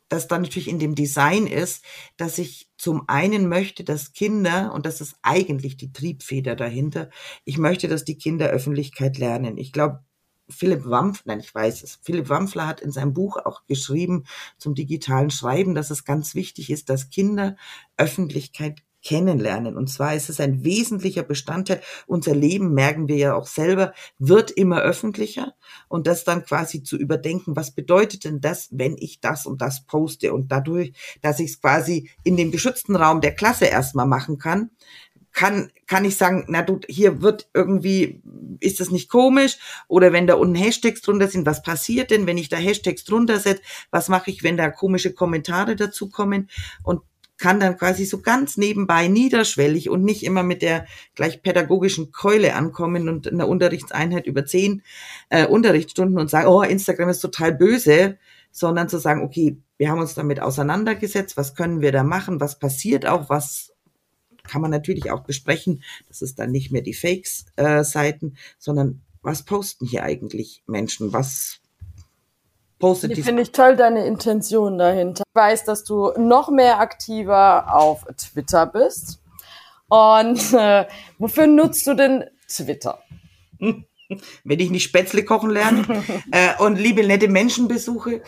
das 0.09 0.29
dann 0.29 0.43
natürlich 0.43 0.69
in 0.69 0.79
dem 0.79 0.95
Design 0.95 1.47
ist, 1.47 1.85
dass 2.17 2.39
ich 2.39 2.71
zum 2.77 3.09
einen 3.09 3.49
möchte, 3.49 3.85
dass 3.85 4.13
Kinder, 4.13 4.73
und 4.75 4.87
das 4.87 5.01
ist 5.01 5.17
eigentlich 5.23 5.77
die 5.77 5.93
Triebfeder 5.93 6.57
dahinter, 6.57 7.11
ich 7.45 7.59
möchte, 7.59 7.89
dass 7.89 8.05
die 8.05 8.19
Kinder 8.19 8.49
Öffentlichkeit 8.49 9.19
lernen. 9.19 9.57
Ich 9.59 9.73
glaube, 9.73 10.05
Philipp 10.49 10.85
Wampf, 10.85 11.23
nein, 11.25 11.41
ich 11.41 11.55
weiß 11.55 11.83
es, 11.83 12.01
Philipp 12.03 12.29
Wampfler 12.29 12.67
hat 12.67 12.81
in 12.81 12.93
seinem 12.93 13.15
Buch 13.15 13.39
auch 13.39 13.65
geschrieben 13.67 14.25
zum 14.59 14.75
digitalen 14.75 15.31
Schreiben, 15.31 15.75
dass 15.75 15.91
es 15.91 16.05
ganz 16.05 16.35
wichtig 16.35 16.71
ist, 16.71 16.91
dass 16.91 17.09
Kinder 17.09 17.57
Öffentlichkeit 17.97 18.83
kennenlernen. 19.05 19.77
Und 19.77 19.89
zwar 19.89 20.15
ist 20.15 20.29
es 20.29 20.41
ein 20.41 20.65
wesentlicher 20.65 21.23
Bestandteil. 21.23 21.81
Unser 22.07 22.35
Leben, 22.35 22.75
merken 22.75 23.07
wir 23.07 23.17
ja 23.17 23.35
auch 23.35 23.47
selber, 23.47 23.93
wird 24.19 24.51
immer 24.51 24.81
öffentlicher. 24.81 25.55
Und 25.89 26.07
das 26.07 26.25
dann 26.25 26.45
quasi 26.45 26.83
zu 26.83 26.97
überdenken, 26.97 27.55
was 27.55 27.71
bedeutet 27.71 28.25
denn 28.25 28.41
das, 28.41 28.69
wenn 28.73 28.97
ich 28.99 29.21
das 29.21 29.47
und 29.47 29.63
das 29.63 29.85
poste? 29.85 30.35
Und 30.35 30.51
dadurch, 30.51 30.93
dass 31.23 31.39
ich 31.39 31.51
es 31.51 31.61
quasi 31.61 32.11
in 32.25 32.37
dem 32.37 32.51
geschützten 32.51 32.97
Raum 32.97 33.21
der 33.21 33.35
Klasse 33.35 33.67
erstmal 33.67 34.07
machen 34.07 34.39
kann, 34.39 34.71
kann, 35.35 35.73
kann 35.87 36.05
ich 36.05 36.17
sagen, 36.17 36.45
na 36.49 36.63
du, 36.63 36.81
hier 36.89 37.21
wird 37.21 37.49
irgendwie, 37.53 38.23
ist 38.61 38.79
das 38.81 38.91
nicht 38.91 39.11
komisch? 39.11 39.59
Oder 39.89 40.13
wenn 40.13 40.29
da 40.29 40.35
unten 40.35 40.55
Hashtags 40.55 41.03
drunter 41.03 41.29
sind, 41.29 41.45
was 41.45 41.63
passiert 41.63 42.11
denn, 42.11 42.27
wenn 42.27 42.39
ich 42.39 42.49
da 42.49 42.57
Hashtags 42.57 43.05
drunter 43.05 43.41
setze? 43.41 43.63
Was 43.91 44.09
mache 44.09 44.31
ich, 44.31 44.45
wenn 44.45 44.57
da 44.57 44.71
komische 44.71 45.13
Kommentare 45.13 45.75
dazu 45.75 46.09
kommen? 46.09 46.49
Und 46.85 47.03
kann 47.39 47.61
dann 47.61 47.77
quasi 47.77 48.05
so 48.05 48.21
ganz 48.21 48.57
nebenbei 48.57 49.09
niederschwellig 49.09 49.91
und 49.91 50.05
nicht 50.05 50.23
immer 50.23 50.43
mit 50.43 50.63
der 50.63 50.87
gleich 51.15 51.43
pädagogischen 51.43 52.13
Keule 52.13 52.55
ankommen 52.55 53.09
und 53.09 53.27
in 53.27 53.39
der 53.39 53.49
Unterrichtseinheit 53.49 54.27
über 54.27 54.47
zehn 54.47 54.83
äh, 55.31 55.47
Unterrichtsstunden 55.47 56.19
und 56.19 56.31
sagen, 56.31 56.49
oh, 56.49 56.63
Instagram 56.63 57.09
ist 57.09 57.21
total 57.21 57.53
böse, 57.53 58.19
sondern 58.51 58.89
zu 58.89 58.99
sagen, 58.99 59.23
okay, 59.23 59.57
wir 59.79 59.91
haben 59.91 60.01
uns 60.01 60.15
damit 60.15 60.41
auseinandergesetzt, 60.41 61.37
was 61.37 61.55
können 61.55 61.81
wir 61.81 61.91
da 61.91 62.05
machen, 62.05 62.41
was 62.41 62.59
passiert 62.59 63.07
auch, 63.07 63.29
was 63.29 63.73
kann 64.45 64.63
man 64.63 64.71
natürlich 64.71 65.11
auch 65.11 65.25
besprechen. 65.25 65.83
Das 66.07 66.23
ist 66.23 66.39
dann 66.39 66.53
nicht 66.53 66.71
mehr 66.71 66.83
die 66.83 66.95
Fakes-Seiten, 66.95 68.29
äh, 68.29 68.39
sondern 68.59 69.03
was 69.23 69.43
posten 69.43 69.87
hier 69.87 70.05
eigentlich 70.05 70.63
Menschen? 70.67 71.13
Was 71.13 71.61
postet 72.85 73.17
die. 73.17 73.23
Finde 73.23 73.41
ich 73.41 73.53
toll, 73.53 73.77
deine 73.77 74.05
Intention 74.05 74.77
dahinter. 74.77 75.25
Ich 75.27 75.35
weiß, 75.35 75.65
dass 75.65 75.85
du 75.85 76.13
noch 76.19 76.51
mehr 76.51 76.81
aktiver 76.81 77.75
auf 77.75 78.05
Twitter 78.19 78.67
bist. 78.67 79.21
Und 79.89 80.53
äh, 80.53 80.85
wofür 81.19 81.47
nutzt 81.47 81.87
du 81.87 81.95
denn 81.95 82.25
Twitter? 82.47 83.03
Wenn 83.59 84.61
ich 84.61 84.71
nicht 84.71 84.85
Spätzle 84.85 85.25
kochen 85.25 85.49
lerne 85.49 86.05
äh, 86.31 86.63
und 86.63 86.77
liebe 86.77 87.07
nette 87.07 87.29
Menschen 87.29 87.69
besuche. 87.69 88.23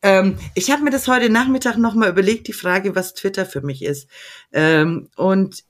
Ähm, 0.00 0.38
ich 0.54 0.70
habe 0.70 0.82
mir 0.84 0.90
das 0.90 1.06
heute 1.06 1.28
Nachmittag 1.28 1.76
nochmal 1.76 2.08
überlegt, 2.08 2.48
die 2.48 2.54
Frage, 2.54 2.96
was 2.96 3.12
Twitter 3.12 3.44
für 3.44 3.60
mich 3.60 3.84
ist. 3.84 4.08
Ähm, 4.52 5.10
und 5.16 5.64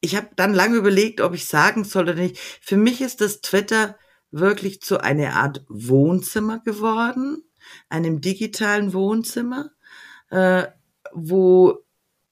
ich 0.00 0.16
habe 0.16 0.30
dann 0.34 0.54
lange 0.54 0.76
überlegt, 0.76 1.20
ob 1.20 1.34
ich 1.34 1.46
sagen 1.46 1.84
soll 1.84 2.02
oder 2.02 2.14
nicht. 2.14 2.38
Für 2.60 2.76
mich 2.76 3.00
ist 3.00 3.20
das 3.20 3.42
Twitter 3.42 3.96
wirklich 4.30 4.80
zu 4.80 5.02
einer 5.02 5.34
Art 5.34 5.64
Wohnzimmer 5.68 6.60
geworden, 6.60 7.42
einem 7.88 8.20
digitalen 8.20 8.92
Wohnzimmer, 8.92 9.70
äh, 10.30 10.66
wo 11.12 11.78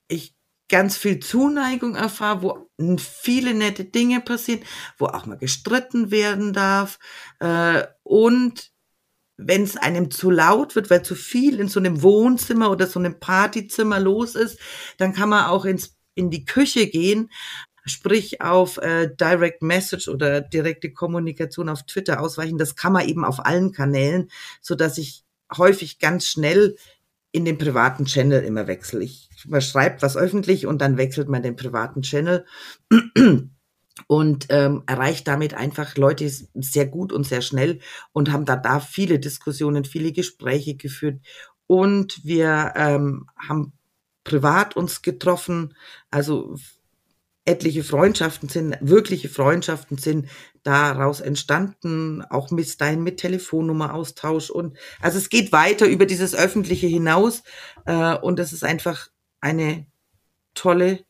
ich 0.08 0.34
ganz 0.68 0.96
viel 0.96 1.20
Zuneigung 1.20 1.94
erfahre, 1.94 2.42
wo 2.42 2.70
viele 2.98 3.54
nette 3.54 3.84
Dinge 3.84 4.20
passieren, 4.20 4.64
wo 4.98 5.06
auch 5.06 5.26
mal 5.26 5.38
gestritten 5.38 6.10
werden 6.10 6.52
darf 6.52 6.98
äh, 7.40 7.84
und 8.02 8.72
wenn 9.36 9.64
es 9.64 9.76
einem 9.76 10.10
zu 10.10 10.30
laut 10.30 10.76
wird, 10.76 10.90
weil 10.90 11.04
zu 11.04 11.16
viel 11.16 11.58
in 11.58 11.68
so 11.68 11.80
einem 11.80 12.02
Wohnzimmer 12.02 12.70
oder 12.70 12.86
so 12.86 13.00
einem 13.00 13.18
Partyzimmer 13.18 13.98
los 13.98 14.36
ist, 14.36 14.60
dann 14.96 15.12
kann 15.12 15.28
man 15.28 15.46
auch 15.46 15.64
ins 15.64 15.96
in 16.14 16.30
die 16.30 16.44
Küche 16.44 16.86
gehen 16.86 17.30
sprich 17.84 18.40
auf 18.40 18.78
äh, 18.78 19.08
Direct 19.14 19.62
Message 19.62 20.08
oder 20.08 20.40
direkte 20.40 20.92
Kommunikation 20.92 21.68
auf 21.68 21.84
Twitter 21.84 22.20
ausweichen. 22.20 22.58
Das 22.58 22.76
kann 22.76 22.92
man 22.92 23.08
eben 23.08 23.24
auf 23.24 23.44
allen 23.44 23.72
Kanälen, 23.72 24.30
so 24.60 24.74
dass 24.74 24.98
ich 24.98 25.24
häufig 25.56 25.98
ganz 25.98 26.26
schnell 26.26 26.76
in 27.32 27.44
den 27.44 27.58
privaten 27.58 28.04
Channel 28.04 28.44
immer 28.44 28.66
wechsle. 28.66 29.02
Ich, 29.02 29.28
man 29.46 29.60
schreibt 29.60 30.02
was 30.02 30.16
öffentlich 30.16 30.66
und 30.66 30.80
dann 30.80 30.96
wechselt 30.96 31.28
man 31.28 31.42
den 31.42 31.56
privaten 31.56 32.02
Channel 32.02 32.46
und 34.06 34.46
ähm, 34.48 34.84
erreicht 34.86 35.26
damit 35.26 35.54
einfach 35.54 35.96
Leute 35.96 36.30
sehr 36.54 36.86
gut 36.86 37.12
und 37.12 37.26
sehr 37.26 37.42
schnell 37.42 37.80
und 38.12 38.30
haben 38.30 38.44
da, 38.44 38.56
da 38.56 38.80
viele 38.80 39.18
Diskussionen, 39.18 39.84
viele 39.84 40.12
Gespräche 40.12 40.76
geführt. 40.76 41.20
Und 41.66 42.24
wir 42.24 42.74
ähm, 42.76 43.26
haben 43.36 43.72
privat 44.22 44.76
uns 44.76 45.02
getroffen, 45.02 45.74
also 46.10 46.56
etliche 47.44 47.84
Freundschaften 47.84 48.48
sind, 48.48 48.76
wirkliche 48.80 49.28
Freundschaften 49.28 49.98
sind 49.98 50.28
daraus 50.62 51.20
entstanden, 51.20 52.22
auch 52.22 52.48
bis 52.50 52.78
dahin 52.78 53.02
mit 53.02 53.18
Telefonnummer-Austausch 53.18 54.50
und 54.50 54.76
also 55.00 55.18
es 55.18 55.28
geht 55.28 55.52
weiter 55.52 55.86
über 55.86 56.06
dieses 56.06 56.34
Öffentliche 56.34 56.86
hinaus 56.86 57.42
äh, 57.84 58.16
und 58.16 58.38
es 58.38 58.52
ist 58.52 58.64
einfach 58.64 59.08
eine 59.40 59.86
tolle 60.54 61.04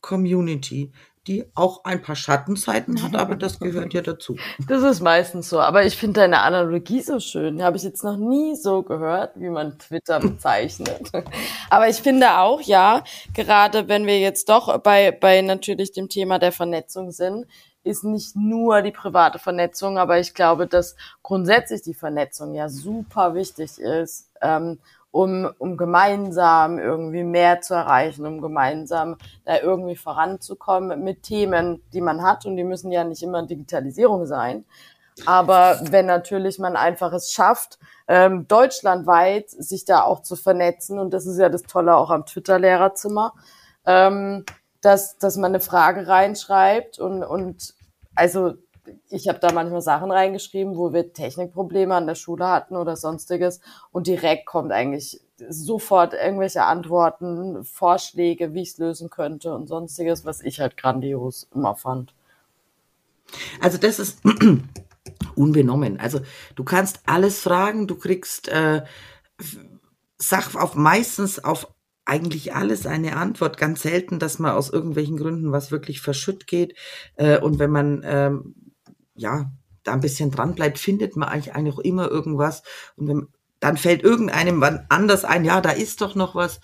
Community 0.00 0.92
die 1.26 1.44
auch 1.54 1.84
ein 1.84 2.02
paar 2.02 2.16
Schattenseiten 2.16 3.02
hat, 3.02 3.14
aber 3.16 3.36
das 3.36 3.58
gehört 3.60 3.94
ja 3.94 4.02
dazu. 4.02 4.36
Das 4.68 4.82
ist 4.82 5.00
meistens 5.00 5.48
so. 5.48 5.60
Aber 5.60 5.84
ich 5.84 5.96
finde 5.96 6.20
deine 6.20 6.40
Analogie 6.40 7.00
so 7.02 7.20
schön. 7.20 7.58
Die 7.58 7.64
habe 7.64 7.76
ich 7.76 7.82
jetzt 7.82 8.04
noch 8.04 8.16
nie 8.16 8.54
so 8.54 8.82
gehört, 8.82 9.32
wie 9.36 9.48
man 9.48 9.78
Twitter 9.78 10.20
bezeichnet. 10.20 11.10
aber 11.70 11.88
ich 11.88 11.96
finde 11.96 12.38
auch, 12.38 12.60
ja, 12.60 13.02
gerade 13.34 13.88
wenn 13.88 14.06
wir 14.06 14.18
jetzt 14.18 14.48
doch 14.48 14.78
bei, 14.78 15.10
bei 15.10 15.42
natürlich 15.42 15.92
dem 15.92 16.08
Thema 16.08 16.38
der 16.38 16.52
Vernetzung 16.52 17.10
sind, 17.10 17.46
ist 17.86 18.04
nicht 18.04 18.34
nur 18.34 18.82
die 18.82 18.90
private 18.90 19.38
Vernetzung, 19.38 19.96
aber 19.96 20.18
ich 20.18 20.34
glaube, 20.34 20.66
dass 20.66 20.96
grundsätzlich 21.22 21.82
die 21.82 21.94
Vernetzung 21.94 22.54
ja 22.54 22.68
super 22.68 23.34
wichtig 23.34 23.78
ist. 23.78 24.28
Ähm, 24.42 24.80
um, 25.16 25.50
um 25.58 25.78
gemeinsam 25.78 26.78
irgendwie 26.78 27.24
mehr 27.24 27.62
zu 27.62 27.72
erreichen, 27.72 28.26
um 28.26 28.42
gemeinsam 28.42 29.16
da 29.46 29.58
irgendwie 29.58 29.96
voranzukommen 29.96 31.02
mit 31.02 31.22
Themen, 31.22 31.82
die 31.94 32.02
man 32.02 32.22
hat. 32.22 32.44
Und 32.44 32.56
die 32.56 32.64
müssen 32.64 32.92
ja 32.92 33.02
nicht 33.02 33.22
immer 33.22 33.46
Digitalisierung 33.46 34.26
sein. 34.26 34.66
Aber 35.24 35.80
wenn 35.90 36.04
natürlich 36.04 36.58
man 36.58 36.76
einfach 36.76 37.14
es 37.14 37.32
schafft, 37.32 37.78
ähm, 38.08 38.46
deutschlandweit 38.46 39.48
sich 39.48 39.86
da 39.86 40.02
auch 40.02 40.20
zu 40.20 40.36
vernetzen, 40.36 40.98
und 40.98 41.14
das 41.14 41.24
ist 41.24 41.38
ja 41.38 41.48
das 41.48 41.62
Tolle 41.62 41.96
auch 41.96 42.10
am 42.10 42.26
Twitter-Lehrerzimmer, 42.26 43.32
ähm, 43.86 44.44
dass, 44.82 45.16
dass 45.16 45.38
man 45.38 45.52
eine 45.52 45.60
Frage 45.60 46.06
reinschreibt 46.06 46.98
und, 46.98 47.24
und 47.24 47.74
also 48.14 48.52
ich 49.10 49.28
habe 49.28 49.38
da 49.38 49.52
manchmal 49.52 49.82
Sachen 49.82 50.10
reingeschrieben, 50.10 50.76
wo 50.76 50.92
wir 50.92 51.12
Technikprobleme 51.12 51.94
an 51.94 52.06
der 52.06 52.14
Schule 52.14 52.48
hatten 52.48 52.76
oder 52.76 52.96
sonstiges 52.96 53.60
und 53.92 54.06
direkt 54.06 54.46
kommt 54.46 54.72
eigentlich 54.72 55.20
sofort 55.48 56.14
irgendwelche 56.14 56.64
Antworten, 56.64 57.64
Vorschläge, 57.64 58.54
wie 58.54 58.62
ich 58.62 58.70
es 58.70 58.78
lösen 58.78 59.10
könnte 59.10 59.54
und 59.54 59.68
sonstiges, 59.68 60.24
was 60.24 60.40
ich 60.40 60.60
halt 60.60 60.76
grandios 60.76 61.48
immer 61.54 61.76
fand. 61.76 62.14
Also 63.60 63.76
das 63.78 63.98
ist 63.98 64.20
unbenommen. 65.36 66.00
Also 66.00 66.20
du 66.54 66.64
kannst 66.64 67.00
alles 67.06 67.40
fragen, 67.40 67.86
du 67.86 67.96
kriegst 67.96 68.48
äh, 68.48 68.82
Sach 70.18 70.54
auf 70.54 70.74
meistens 70.74 71.44
auf 71.44 71.68
eigentlich 72.06 72.54
alles 72.54 72.86
eine 72.86 73.16
Antwort. 73.16 73.58
Ganz 73.58 73.82
selten, 73.82 74.18
dass 74.18 74.38
man 74.38 74.52
aus 74.52 74.70
irgendwelchen 74.70 75.18
Gründen 75.18 75.52
was 75.52 75.70
wirklich 75.70 76.00
verschütt 76.00 76.46
geht. 76.46 76.74
Äh, 77.16 77.38
und 77.38 77.58
wenn 77.58 77.70
man 77.70 78.02
ähm, 78.04 78.54
ja, 79.16 79.50
da 79.82 79.92
ein 79.92 80.00
bisschen 80.00 80.30
dran 80.30 80.54
bleibt, 80.54 80.78
findet 80.78 81.16
man 81.16 81.28
eigentlich, 81.28 81.54
eigentlich 81.54 81.74
auch 81.74 81.80
immer 81.80 82.08
irgendwas. 82.08 82.62
Und 82.96 83.08
wenn, 83.08 83.28
dann 83.60 83.76
fällt 83.76 84.02
irgendeinem 84.02 84.60
wann 84.60 84.86
anders 84.88 85.24
ein, 85.24 85.44
ja, 85.44 85.60
da 85.60 85.70
ist 85.70 86.00
doch 86.00 86.14
noch 86.14 86.34
was. 86.34 86.60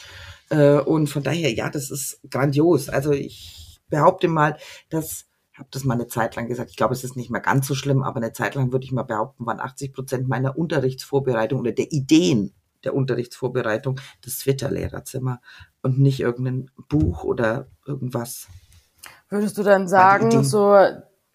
Äh, 0.51 0.79
und 0.81 1.09
von 1.09 1.23
daher, 1.23 1.53
ja, 1.53 1.71
das 1.71 1.91
ist 1.91 2.21
grandios. 2.31 2.89
Also 2.89 3.13
ich 3.13 3.81
behaupte 3.89 4.29
mal, 4.29 4.57
dass 4.91 5.27
habe 5.55 5.69
das 5.71 5.85
mal 5.85 5.95
eine 5.95 6.07
Zeit 6.07 6.35
lang 6.37 6.49
gesagt. 6.49 6.71
Ich 6.71 6.77
glaube, 6.77 6.95
es 6.95 7.05
ist 7.05 7.17
nicht 7.17 7.31
mehr 7.31 7.41
ganz 7.41 7.67
so 7.67 7.75
schlimm, 7.75 8.03
aber 8.03 8.17
eine 8.17 8.33
Zeit 8.33 8.55
lang 8.55 8.73
würde 8.73 8.85
ich 8.85 8.93
mal 8.93 9.03
behaupten, 9.03 9.47
waren 9.47 9.61
80 9.61 9.93
Prozent 9.93 10.29
meiner 10.29 10.57
Unterrichtsvorbereitung 10.57 11.61
oder 11.61 11.73
der 11.73 11.93
Ideen 11.93 12.55
der 12.85 12.95
Unterrichtsvorbereitung 12.95 14.01
das 14.25 14.39
Twitter-Lehrerzimmer 14.39 15.41
und 15.83 15.99
nicht 15.99 16.21
irgendein 16.21 16.71
Buch 16.89 17.23
oder 17.23 17.69
irgendwas. 17.87 18.49
Würdest 19.29 19.57
du 19.59 19.63
dann 19.63 19.89
sagen, 19.89 20.43
so 20.43 20.75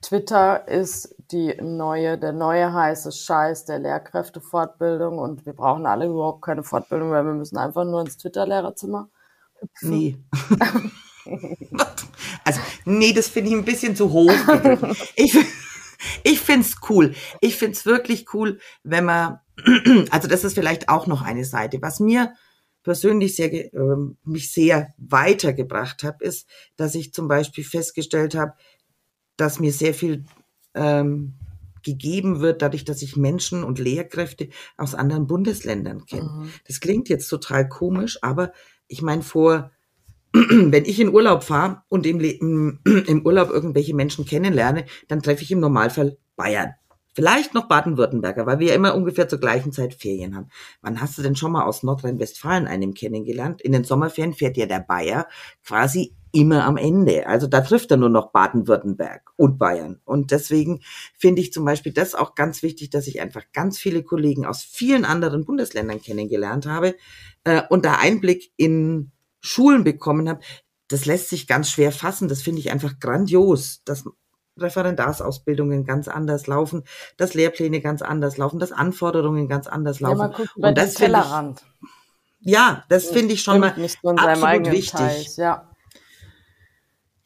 Twitter 0.01 0.67
ist 0.67 1.15
die 1.31 1.55
neue, 1.61 2.17
der 2.17 2.31
neue 2.31 2.71
heiße 2.71 3.11
Scheiß 3.11 3.65
der 3.65 3.79
Lehrkräftefortbildung 3.79 5.17
und 5.17 5.45
wir 5.45 5.53
brauchen 5.53 5.85
alle 5.85 6.05
überhaupt 6.05 6.43
keine 6.43 6.63
Fortbildung, 6.63 7.11
weil 7.11 7.25
wir 7.25 7.33
müssen 7.33 7.57
einfach 7.57 7.83
nur 7.83 8.01
ins 8.01 8.17
Twitter-Lehrerzimmer. 8.17 9.09
Nee. 9.81 10.17
also, 12.45 12.61
nee, 12.85 13.11
das 13.11 13.27
finde 13.27 13.49
ich 13.49 13.55
ein 13.55 13.65
bisschen 13.65 13.95
zu 13.95 14.11
hoch. 14.11 14.31
ich 15.15 15.35
ich 16.23 16.39
finde 16.39 16.61
es 16.61 16.75
cool. 16.89 17.15
Ich 17.41 17.55
finde 17.55 17.73
es 17.73 17.85
wirklich 17.85 18.33
cool, 18.33 18.59
wenn 18.83 19.05
man, 19.05 19.39
also 20.11 20.27
das 20.27 20.43
ist 20.43 20.53
vielleicht 20.53 20.89
auch 20.89 21.07
noch 21.07 21.21
eine 21.21 21.45
Seite. 21.45 21.81
Was 21.81 21.99
mir 21.99 22.33
persönlich 22.83 23.35
sehr, 23.35 23.53
äh, 23.53 23.69
mich 24.23 24.51
sehr 24.51 24.93
weitergebracht 24.97 26.03
hat, 26.03 26.21
ist, 26.21 26.47
dass 26.77 26.95
ich 26.95 27.13
zum 27.13 27.27
Beispiel 27.27 27.63
festgestellt 27.63 28.35
habe, 28.35 28.53
dass 29.37 29.59
mir 29.59 29.71
sehr 29.71 29.93
viel 29.93 30.25
ähm, 30.73 31.33
gegeben 31.83 32.41
wird, 32.41 32.61
dadurch, 32.61 32.83
dass 32.83 33.01
ich 33.01 33.15
Menschen 33.15 33.63
und 33.63 33.79
Lehrkräfte 33.79 34.49
aus 34.75 34.93
anderen 34.93 35.25
Bundesländern 35.25 36.05
kenne. 36.05 36.29
Mhm. 36.29 36.49
Das 36.67 36.81
klingt 36.81 37.07
jetzt 37.07 37.29
total 37.29 37.69
komisch, 37.69 38.19
aber 38.21 38.51
ich 38.87 39.01
meine, 39.01 39.21
vor, 39.21 39.71
wenn 40.33 40.85
ich 40.85 40.99
in 40.99 41.13
Urlaub 41.13 41.43
fahre 41.43 41.83
und 41.87 42.05
im, 42.05 42.79
im 42.83 43.25
Urlaub 43.25 43.49
irgendwelche 43.49 43.95
Menschen 43.95 44.25
kennenlerne, 44.25 44.85
dann 45.07 45.21
treffe 45.21 45.43
ich 45.43 45.51
im 45.51 45.61
Normalfall 45.61 46.17
Bayern. 46.35 46.73
Vielleicht 47.17 47.55
noch 47.55 47.67
Baden-Württemberger, 47.67 48.45
weil 48.45 48.59
wir 48.59 48.67
ja 48.67 48.75
immer 48.75 48.93
ungefähr 48.93 49.27
zur 49.27 49.39
gleichen 49.39 49.71
Zeit 49.71 49.95
Ferien 49.95 50.35
haben. 50.35 50.49
Wann 50.81 51.01
hast 51.01 51.17
du 51.17 51.23
denn 51.23 51.35
schon 51.35 51.51
mal 51.51 51.65
aus 51.65 51.81
Nordrhein-Westfalen 51.81 52.67
einen 52.67 52.93
kennengelernt? 52.93 53.59
In 53.59 53.71
den 53.71 53.83
Sommerferien 53.83 54.35
fährt 54.35 54.55
ja 54.55 54.67
der 54.67 54.81
Bayer 54.81 55.27
quasi 55.65 56.15
immer 56.31 56.65
am 56.65 56.77
Ende. 56.77 57.25
Also 57.25 57.47
da 57.47 57.61
trifft 57.61 57.89
er 57.89 57.97
nur 57.97 58.09
noch 58.09 58.31
Baden-Württemberg 58.31 59.31
und 59.35 59.57
Bayern. 59.57 59.99
Und 60.05 60.29
deswegen 60.29 60.81
finde 61.17 61.41
ich 61.41 61.51
zum 61.51 61.65
Beispiel 61.65 61.91
das 61.91 62.13
auch 62.13 62.35
ganz 62.35 62.61
wichtig, 62.61 62.91
dass 62.91 63.07
ich 63.07 63.19
einfach 63.19 63.45
ganz 63.51 63.79
viele 63.79 64.03
Kollegen 64.03 64.45
aus 64.45 64.61
vielen 64.61 65.03
anderen 65.03 65.43
Bundesländern 65.43 65.99
kennengelernt 65.99 66.67
habe 66.67 66.93
äh, 67.45 67.63
und 67.71 67.83
da 67.83 67.95
Einblick 67.95 68.51
in 68.57 69.11
Schulen 69.41 69.83
bekommen 69.83 70.29
habe. 70.29 70.41
Das 70.87 71.07
lässt 71.07 71.29
sich 71.29 71.47
ganz 71.47 71.71
schwer 71.71 71.91
fassen. 71.91 72.27
Das 72.27 72.43
finde 72.43 72.59
ich 72.59 72.69
einfach 72.69 72.99
grandios, 72.99 73.81
dass 73.85 74.05
Referendarsausbildungen 74.59 75.85
ganz 75.85 76.07
anders 76.07 76.47
laufen, 76.47 76.83
dass 77.17 77.33
Lehrpläne 77.33 77.81
ganz 77.81 78.01
anders 78.01 78.37
laufen, 78.37 78.59
dass 78.59 78.71
Anforderungen 78.71 79.47
ganz 79.47 79.67
anders 79.67 79.99
laufen. 79.99 80.19
Ja, 80.19 80.27
guckt 80.27 80.55
und 80.55 80.77
das 80.77 80.93
Tellerrand. 80.95 81.63
Ich, 82.39 82.51
ja, 82.51 82.83
das 82.89 83.09
finde 83.09 83.33
ich 83.33 83.41
schon 83.41 83.59
mal 83.59 83.69
absolut 83.71 84.71
wichtig. 84.71 84.91
Teil, 84.91 85.25
ja. 85.37 85.69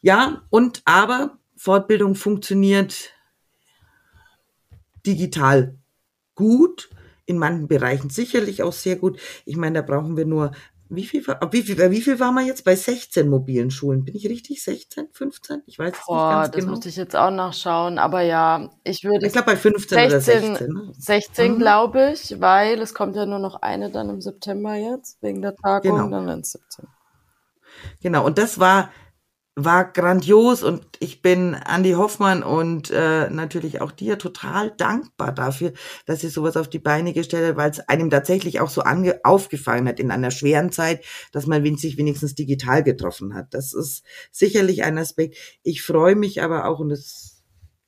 ja, 0.02 0.42
und 0.50 0.82
aber 0.86 1.38
Fortbildung 1.56 2.16
funktioniert 2.16 3.12
digital 5.06 5.76
gut, 6.36 6.90
in 7.26 7.38
manchen 7.38 7.68
Bereichen 7.68 8.10
sicherlich 8.10 8.64
auch 8.64 8.74
sehr 8.74 8.96
gut. 8.96 9.20
Ich 9.46 9.56
meine, 9.56 9.80
da 9.80 9.82
brauchen 9.82 10.18
wir 10.18 10.26
nur 10.26 10.52
wie 10.94 11.06
viel, 11.06 11.26
wie 11.26 11.62
viel, 11.62 11.92
wie 11.92 12.02
viel 12.02 12.20
war 12.20 12.34
man 12.34 12.46
jetzt 12.46 12.66
bei 12.66 12.76
16 12.76 13.30
mobilen 13.30 13.72
Schulen? 13.72 14.04
Bin 14.04 14.14
ich 14.14 14.28
richtig? 14.28 14.62
16, 14.62 15.08
15? 15.14 15.64
Ich 15.66 15.80
weiß 15.80 15.94
es 15.94 16.06
Boah, 16.06 16.16
nicht 16.16 16.36
ganz 16.36 16.52
das 16.52 16.60
genau. 16.60 16.72
müsste 16.72 16.90
ich 16.90 16.96
jetzt 16.98 17.16
auch 17.16 17.32
nachschauen. 17.32 17.98
Aber 17.98 18.22
ja, 18.22 18.70
ich 18.84 19.06
würde. 19.06 19.26
Ich 19.26 19.32
glaube 19.32 19.46
bei 19.46 19.56
15 19.56 19.98
16, 19.98 20.12
oder 20.12 20.22
16. 20.22 20.94
16, 20.98 21.54
mhm. 21.54 21.58
glaube 21.60 22.12
ich, 22.14 22.42
weil 22.42 22.82
es 22.82 22.94
kommt 22.94 23.16
ja 23.16 23.26
nur 23.26 23.40
noch 23.40 23.62
eine 23.62 23.90
dann 23.90 24.10
im 24.10 24.20
September 24.20 24.76
jetzt, 24.76 25.22
wegen 25.24 25.42
der 25.42 25.56
Tagung, 25.56 25.98
genau. 25.98 26.10
dann 26.10 26.28
ins 26.28 26.52
17. 26.52 26.86
Genau, 28.02 28.26
und 28.26 28.38
das 28.38 28.60
war 28.60 28.90
war 29.56 29.92
grandios 29.92 30.64
und 30.64 30.86
ich 31.00 31.22
bin 31.22 31.54
Andy 31.54 31.92
Hoffmann 31.92 32.42
und 32.42 32.90
äh, 32.90 33.30
natürlich 33.30 33.82
auch 33.82 33.92
dir 33.92 34.18
total 34.18 34.72
dankbar 34.72 35.34
dafür, 35.34 35.74
dass 36.06 36.24
ihr 36.24 36.30
sowas 36.30 36.56
auf 36.56 36.70
die 36.70 36.80
Beine 36.80 37.12
gestellt 37.12 37.48
habt, 37.48 37.58
weil 37.58 37.70
es 37.70 37.82
einem 37.82 38.10
tatsächlich 38.10 38.62
auch 38.62 38.70
so 38.70 38.82
ange 38.82 39.20
aufgefallen 39.24 39.88
hat 39.90 40.00
in 40.00 40.10
einer 40.10 40.32
schweren 40.32 40.72
Zeit, 40.72 41.04
dass 41.34 41.48
man 41.48 41.66
sich 41.76 41.98
wenigstens 41.98 42.34
digital 42.34 42.82
getroffen 42.82 43.34
hat. 43.34 43.54
Das 43.54 43.74
ist 43.74 44.04
sicherlich 44.32 44.84
ein 44.84 44.98
Aspekt. 44.98 45.36
Ich 45.64 45.82
freue 45.84 46.16
mich 46.16 46.42
aber 46.42 46.66
auch 46.66 46.80
und 46.80 46.90
das 46.90 47.38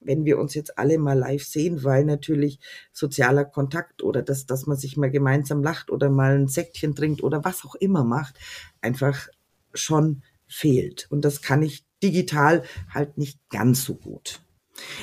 wenn 0.06 0.26
wir 0.26 0.38
uns 0.38 0.54
jetzt 0.54 0.78
alle 0.78 0.98
mal 0.98 1.18
live 1.18 1.46
sehen, 1.46 1.86
weil 1.86 2.04
natürlich 2.04 2.60
sozialer 2.92 3.46
Kontakt 3.46 4.04
oder 4.04 4.22
das, 4.22 4.46
dass 4.46 4.66
man 4.66 4.76
sich 4.76 4.98
mal 4.98 5.10
gemeinsam 5.10 5.64
lacht 5.64 5.90
oder 5.90 6.10
mal 6.10 6.36
ein 6.36 6.50
Säckchen 6.50 6.94
trinkt 6.94 7.24
oder 7.24 7.46
was 7.46 7.64
auch 7.64 7.76
immer 7.76 8.04
macht, 8.04 8.38
einfach 8.82 9.30
schon 9.74 10.22
fehlt. 10.48 11.08
Und 11.10 11.26
das 11.26 11.42
kann 11.42 11.62
ich 11.62 11.86
digital 12.02 12.64
halt 12.94 13.18
nicht 13.18 13.40
ganz 13.50 13.84
so 13.84 13.96
gut. 13.96 14.42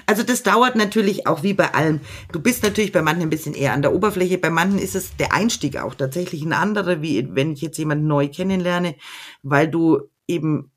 Also 0.07 0.22
das 0.22 0.42
dauert 0.42 0.76
natürlich 0.76 1.26
auch 1.26 1.42
wie 1.42 1.55
bei 1.55 1.74
allem. 1.74 2.00
Du 2.33 2.40
bist 2.40 2.62
natürlich 2.62 2.92
bei 2.92 3.03
manchen 3.03 3.22
ein 3.22 3.31
bisschen 3.31 3.55
eher 3.55 3.72
an 3.72 3.83
der 3.83 3.94
Oberfläche, 3.94 4.38
bei 4.38 4.50
manchen 4.50 4.79
ist 4.79 4.96
es 4.96 5.16
der 5.16 5.33
Einstieg 5.33 5.76
auch 5.76 5.94
tatsächlich 5.94 6.42
ein 6.42 6.53
anderer, 6.53 7.03
wie 7.03 7.35
wenn 7.35 7.53
ich 7.53 7.61
jetzt 7.61 7.79
jemanden 7.79 8.07
neu 8.07 8.29
kennenlerne, 8.29 8.96
weil 9.42 9.68
du 9.68 10.11
eben 10.26 10.72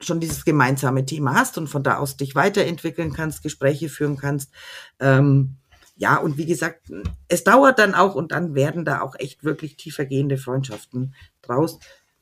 schon 0.00 0.20
dieses 0.20 0.44
gemeinsame 0.44 1.06
Thema 1.06 1.34
hast 1.34 1.56
und 1.58 1.68
von 1.68 1.82
da 1.82 1.98
aus 1.98 2.16
dich 2.16 2.34
weiterentwickeln 2.34 3.12
kannst, 3.12 3.42
Gespräche 3.42 3.88
führen 3.88 4.16
kannst. 4.16 4.52
Ähm, 4.98 5.56
ja, 5.96 6.16
und 6.16 6.36
wie 6.36 6.46
gesagt, 6.46 6.90
es 7.28 7.44
dauert 7.44 7.78
dann 7.78 7.94
auch 7.94 8.16
und 8.16 8.32
dann 8.32 8.54
werden 8.54 8.84
da 8.84 9.00
auch 9.00 9.14
echt 9.16 9.44
wirklich 9.44 9.76
tiefergehende 9.76 10.38
Freundschaften 10.38 11.14
draus, 11.40 11.78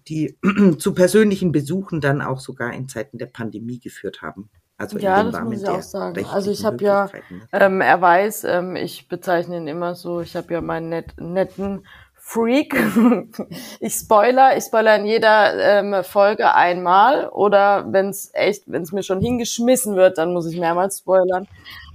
die 0.09 0.39
zu 0.79 0.95
persönlichen 0.95 1.53
Besuchen 1.53 2.01
dann 2.01 2.23
auch 2.23 2.41
sogar 2.41 2.73
in 2.73 2.89
Zeiten 2.89 3.19
der 3.19 3.27
Pandemie 3.27 3.79
geführt 3.79 4.23
haben. 4.23 4.51
Also 4.79 4.99
ja, 4.99 5.23
das 5.23 5.41
muss 5.43 5.63
ich 5.63 5.69
auch 5.69 5.83
sagen. 5.83 6.27
Also 6.27 6.51
ich 6.51 6.65
habe 6.65 6.83
ja, 6.83 7.09
ähm, 7.53 7.81
er 7.81 8.01
weiß, 8.01 8.45
ähm, 8.45 8.75
ich 8.75 9.07
bezeichne 9.09 9.59
ihn 9.59 9.69
immer 9.69 9.95
so, 9.95 10.21
ich 10.21 10.35
habe 10.35 10.55
ja 10.55 10.61
meinen 10.61 10.89
net, 10.89 11.15
netten 11.19 11.87
Freak. 12.15 12.75
ich 13.81 13.95
spoiler, 13.95 14.57
ich 14.57 14.65
spoiler 14.65 14.97
in 14.97 15.07
jeder 15.07 15.55
ähm, 15.79 16.03
Folge 16.03 16.55
einmal 16.55 17.29
oder 17.29 17.93
wenn 17.93 18.09
es 18.09 18.31
echt, 18.33 18.65
wenn 18.67 18.83
es 18.83 18.93
mir 18.93 19.03
schon 19.03 19.21
hingeschmissen 19.21 19.95
wird, 19.95 20.19
dann 20.19 20.33
muss 20.33 20.47
ich 20.47 20.59
mehrmals 20.59 20.99
spoilern. 20.99 21.47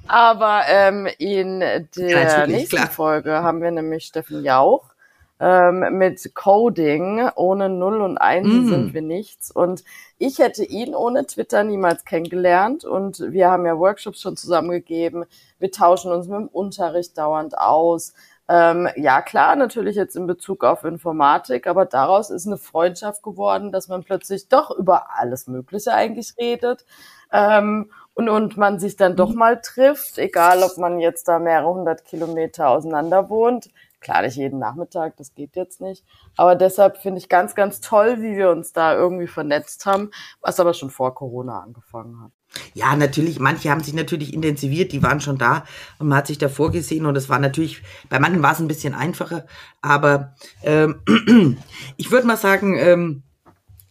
Aber 0.08 0.62
ähm, 0.70 1.08
in 1.18 1.60
der 1.60 1.88
ja, 1.96 2.48
nächsten 2.48 2.78
klar. 2.78 2.90
Folge 2.90 3.32
haben 3.32 3.62
wir 3.62 3.72
nämlich 3.72 4.06
Steffen 4.06 4.44
Jauch 4.44 4.92
ähm, 5.40 5.98
mit 5.98 6.34
Coding. 6.36 7.30
Ohne 7.36 7.70
Null 7.70 8.02
und 8.02 8.18
Einsen 8.18 8.66
mm. 8.66 8.70
sind 8.70 8.94
wir 8.94 9.02
nichts. 9.02 9.52
Und 9.52 9.84
ich 10.18 10.40
hätte 10.40 10.64
ihn 10.64 10.96
ohne 10.96 11.26
Twitter 11.26 11.64
niemals 11.64 12.06
kennengelernt. 12.06 12.86
Und 12.86 13.20
wir 13.20 13.50
haben 13.50 13.66
ja 13.66 13.78
Workshops 13.78 14.22
schon 14.22 14.38
zusammengegeben. 14.38 15.26
Wir 15.60 15.72
tauschen 15.72 16.12
uns 16.12 16.28
mit 16.28 16.40
dem 16.40 16.48
Unterricht 16.48 17.18
dauernd 17.18 17.58
aus. 17.58 18.14
Ähm, 18.50 18.88
ja, 18.96 19.22
klar, 19.22 19.56
natürlich 19.58 19.98
jetzt 19.98 20.16
in 20.16 20.26
Bezug 20.26 20.64
auf 20.64 20.86
Informatik, 20.86 21.68
aber 21.68 21.86
daraus 21.86 22.30
ist 22.30 22.48
eine 22.48 22.58
Freundschaft 22.58 23.22
geworden, 23.22 23.74
dass 23.74 23.90
man 23.90 24.04
plötzlich 24.04 24.48
doch 24.48 24.72
über 24.72 25.08
alles 25.18 25.48
Mögliche 25.48 25.94
eigentlich 25.94 26.34
redet. 26.40 26.86
Ähm, 27.34 27.92
und, 28.14 28.30
und 28.30 28.58
man 28.58 28.80
sich 28.80 28.96
dann 28.96 29.16
doch 29.16 29.32
mhm. 29.32 29.38
mal 29.38 29.62
trifft, 29.62 30.18
egal 30.18 30.64
ob 30.64 30.78
man 30.78 31.00
jetzt 31.00 31.28
da 31.28 31.40
mehrere 31.40 31.72
hundert 31.72 32.06
Kilometer 32.06 32.70
auseinander 32.70 33.30
wohnt. 33.30 33.70
Klar, 34.00 34.22
nicht 34.22 34.36
jeden 34.36 34.60
Nachmittag, 34.60 35.18
das 35.18 35.34
geht 35.34 35.56
jetzt 35.56 35.82
nicht. 35.82 36.06
Aber 36.36 36.56
deshalb 36.56 36.98
finde 36.98 37.20
ich 37.20 37.30
ganz, 37.30 37.56
ganz 37.56 37.82
toll, 37.82 38.18
wie 38.22 38.38
wir 38.38 38.52
uns 38.52 38.72
da 38.72 38.96
irgendwie 38.96 39.28
vernetzt 39.28 39.86
haben, 39.86 40.12
was 40.40 40.60
aber 40.60 40.74
schon 40.74 40.92
vor 40.92 41.16
Corona 41.16 41.62
angefangen 41.62 42.22
hat. 42.22 42.32
Ja, 42.74 42.96
natürlich, 42.96 43.40
manche 43.40 43.70
haben 43.70 43.84
sich 43.84 43.94
natürlich 43.94 44.34
intensiviert, 44.34 44.92
die 44.92 45.04
waren 45.04 45.20
schon 45.20 45.38
da 45.38 45.66
und 46.00 46.08
man 46.08 46.20
hat 46.20 46.28
sich 46.28 46.38
davor 46.38 46.72
gesehen 46.72 47.06
und 47.06 47.16
es 47.18 47.28
war 47.28 47.40
natürlich, 47.40 47.82
bei 48.10 48.20
manchen 48.20 48.42
war 48.42 48.54
es 48.54 48.60
ein 48.60 48.68
bisschen 48.68 48.94
einfacher, 48.94 49.46
aber 49.82 50.34
ähm, 50.64 51.02
ich 51.98 52.10
würde 52.10 52.28
mal 52.28 52.38
sagen, 52.38 52.78
ähm, 52.78 53.24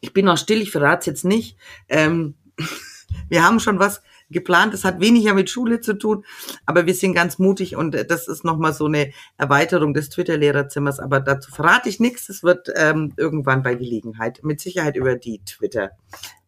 ich 0.01 0.13
bin 0.13 0.25
noch 0.25 0.39
still, 0.39 0.63
ich 0.63 0.71
verrate 0.71 1.01
es 1.01 1.07
jetzt 1.07 1.25
nicht. 1.25 1.59
Ähm, 1.89 2.35
wir 3.29 3.45
haben 3.45 3.61
schon 3.61 3.79
was 3.79 4.03
geplant. 4.31 4.75
Das 4.75 4.85
hat 4.85 5.01
weniger 5.01 5.35
mit 5.35 5.51
Schule 5.51 5.81
zu 5.81 5.95
tun, 5.95 6.25
aber 6.65 6.87
wir 6.87 6.95
sind 6.95 7.15
ganz 7.15 7.39
mutig 7.39 7.77
und 7.77 7.95
das 8.11 8.29
ist 8.29 8.45
nochmal 8.45 8.73
so 8.73 8.87
eine 8.87 9.13
Erweiterung 9.37 9.95
des 9.95 10.09
Twitter-Lehrerzimmers. 10.11 11.01
Aber 11.01 11.21
dazu 11.21 11.51
verrate 11.51 11.89
ich 11.89 12.01
nichts. 12.01 12.29
Es 12.29 12.43
wird 12.43 12.69
ähm, 12.75 13.13
irgendwann 13.17 13.63
bei 13.63 13.75
Gelegenheit 13.75 14.41
mit 14.43 14.61
Sicherheit 14.61 14.97
über 14.97 15.17
die 15.17 15.41
Twitter 15.45 15.91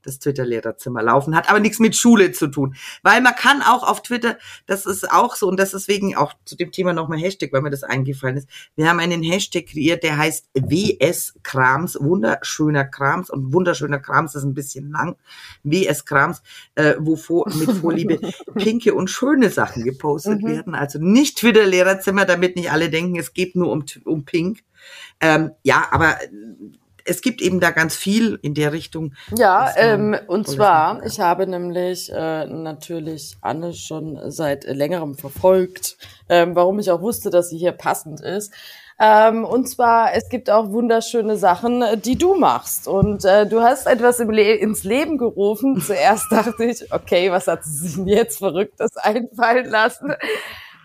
das 0.08 0.18
Twitter-Lehrerzimmer 0.18 1.02
laufen, 1.02 1.36
hat 1.36 1.48
aber 1.48 1.60
nichts 1.60 1.78
mit 1.78 1.94
Schule 1.94 2.32
zu 2.32 2.48
tun. 2.48 2.74
Weil 3.02 3.20
man 3.20 3.34
kann 3.34 3.62
auch 3.62 3.86
auf 3.86 4.02
Twitter, 4.02 4.38
das 4.66 4.86
ist 4.86 5.10
auch 5.10 5.36
so, 5.36 5.46
und 5.46 5.58
das 5.58 5.74
ist 5.74 5.88
wegen 5.88 6.16
auch 6.16 6.32
zu 6.44 6.56
dem 6.56 6.72
Thema 6.72 6.92
nochmal 6.92 7.18
Hashtag, 7.18 7.52
weil 7.52 7.62
mir 7.62 7.70
das 7.70 7.84
eingefallen 7.84 8.38
ist. 8.38 8.48
Wir 8.74 8.88
haben 8.88 8.98
einen 8.98 9.22
Hashtag 9.22 9.66
kreiert, 9.66 10.02
der 10.02 10.16
heißt 10.16 10.48
WS 10.54 11.34
Krams, 11.42 11.98
wunderschöner 12.00 12.84
Krams, 12.84 13.30
und 13.30 13.52
wunderschöner 13.52 13.98
Krams 13.98 14.34
ist 14.34 14.44
ein 14.44 14.54
bisschen 14.54 14.90
lang, 14.90 15.16
WS 15.62 16.04
Krams, 16.04 16.42
äh, 16.74 16.94
wo 16.98 17.16
vor, 17.16 17.48
mit 17.54 17.70
Vorliebe 17.70 18.20
pinke 18.54 18.94
und 18.94 19.10
schöne 19.10 19.50
Sachen 19.50 19.84
gepostet 19.84 20.42
mhm. 20.42 20.48
werden. 20.48 20.74
Also 20.74 20.98
nicht 20.98 21.38
Twitter-Lehrerzimmer, 21.38 22.24
damit 22.24 22.56
nicht 22.56 22.72
alle 22.72 22.90
denken, 22.90 23.16
es 23.18 23.34
geht 23.34 23.54
nur 23.54 23.70
um, 23.70 23.84
um 24.04 24.24
Pink. 24.24 24.60
Ähm, 25.20 25.50
ja, 25.62 25.88
aber 25.90 26.16
es 27.08 27.22
gibt 27.22 27.40
eben 27.40 27.60
da 27.60 27.70
ganz 27.70 27.96
viel 27.96 28.38
in 28.42 28.54
der 28.54 28.72
Richtung. 28.72 29.14
Ja, 29.36 29.72
ähm, 29.76 30.16
und 30.26 30.46
zwar, 30.46 31.04
ich 31.04 31.20
habe 31.20 31.46
nämlich 31.46 32.12
äh, 32.12 32.46
natürlich 32.46 33.36
Anne 33.40 33.72
schon 33.72 34.30
seit 34.30 34.64
längerem 34.64 35.14
verfolgt, 35.14 35.96
ähm, 36.28 36.54
warum 36.54 36.78
ich 36.78 36.90
auch 36.90 37.00
wusste, 37.00 37.30
dass 37.30 37.50
sie 37.50 37.58
hier 37.58 37.72
passend 37.72 38.20
ist. 38.20 38.52
Ähm, 39.00 39.44
und 39.44 39.68
zwar, 39.68 40.14
es 40.14 40.28
gibt 40.28 40.50
auch 40.50 40.70
wunderschöne 40.70 41.36
Sachen, 41.36 41.84
die 42.02 42.18
du 42.18 42.34
machst. 42.34 42.88
Und 42.88 43.24
äh, 43.24 43.46
du 43.46 43.60
hast 43.60 43.86
etwas 43.86 44.18
Le 44.18 44.54
ins 44.54 44.82
Leben 44.82 45.18
gerufen. 45.18 45.80
Zuerst 45.80 46.26
dachte 46.30 46.64
ich, 46.64 46.92
okay, 46.92 47.30
was 47.30 47.46
hat 47.46 47.64
sie 47.64 47.88
sich 47.88 47.94
denn 47.94 48.08
jetzt 48.08 48.38
Verrücktes 48.38 48.96
einfallen 48.96 49.70
lassen? 49.70 50.14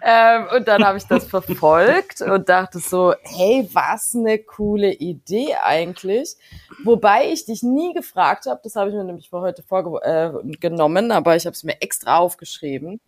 Ähm, 0.05 0.47
und 0.53 0.67
dann 0.67 0.83
habe 0.83 0.97
ich 0.97 1.05
das 1.05 1.23
verfolgt 1.25 2.19
und 2.21 2.49
dachte 2.49 2.79
so, 2.79 3.13
hey, 3.21 3.69
was 3.71 4.13
eine 4.13 4.37
coole 4.37 4.91
Idee 4.91 5.55
eigentlich. 5.63 6.35
Wobei 6.83 7.31
ich 7.31 7.45
dich 7.45 7.63
nie 7.63 7.93
gefragt 7.93 8.45
habe, 8.45 8.59
das 8.61 8.75
habe 8.75 8.89
ich 8.89 8.95
mir 8.95 9.05
nämlich 9.05 9.29
für 9.29 9.39
heute 9.39 9.63
vorgenommen, 9.63 11.09
äh, 11.09 11.13
aber 11.13 11.37
ich 11.37 11.45
habe 11.45 11.53
es 11.53 11.63
mir 11.63 11.81
extra 11.81 12.17
aufgeschrieben, 12.17 12.99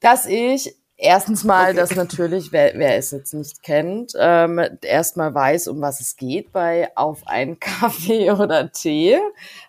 dass 0.00 0.26
ich 0.26 0.76
Erstens 1.00 1.44
mal, 1.44 1.66
okay. 1.70 1.76
dass 1.76 1.94
natürlich, 1.94 2.50
wer, 2.50 2.74
wer 2.74 2.96
es 2.96 3.12
jetzt 3.12 3.32
nicht 3.32 3.62
kennt, 3.62 4.14
ähm, 4.18 4.60
erstmal 4.82 5.32
weiß, 5.32 5.68
um 5.68 5.80
was 5.80 6.00
es 6.00 6.16
geht 6.16 6.50
bei 6.50 6.90
auf 6.96 7.24
einen 7.28 7.60
Kaffee 7.60 8.32
oder 8.32 8.72
Tee 8.72 9.20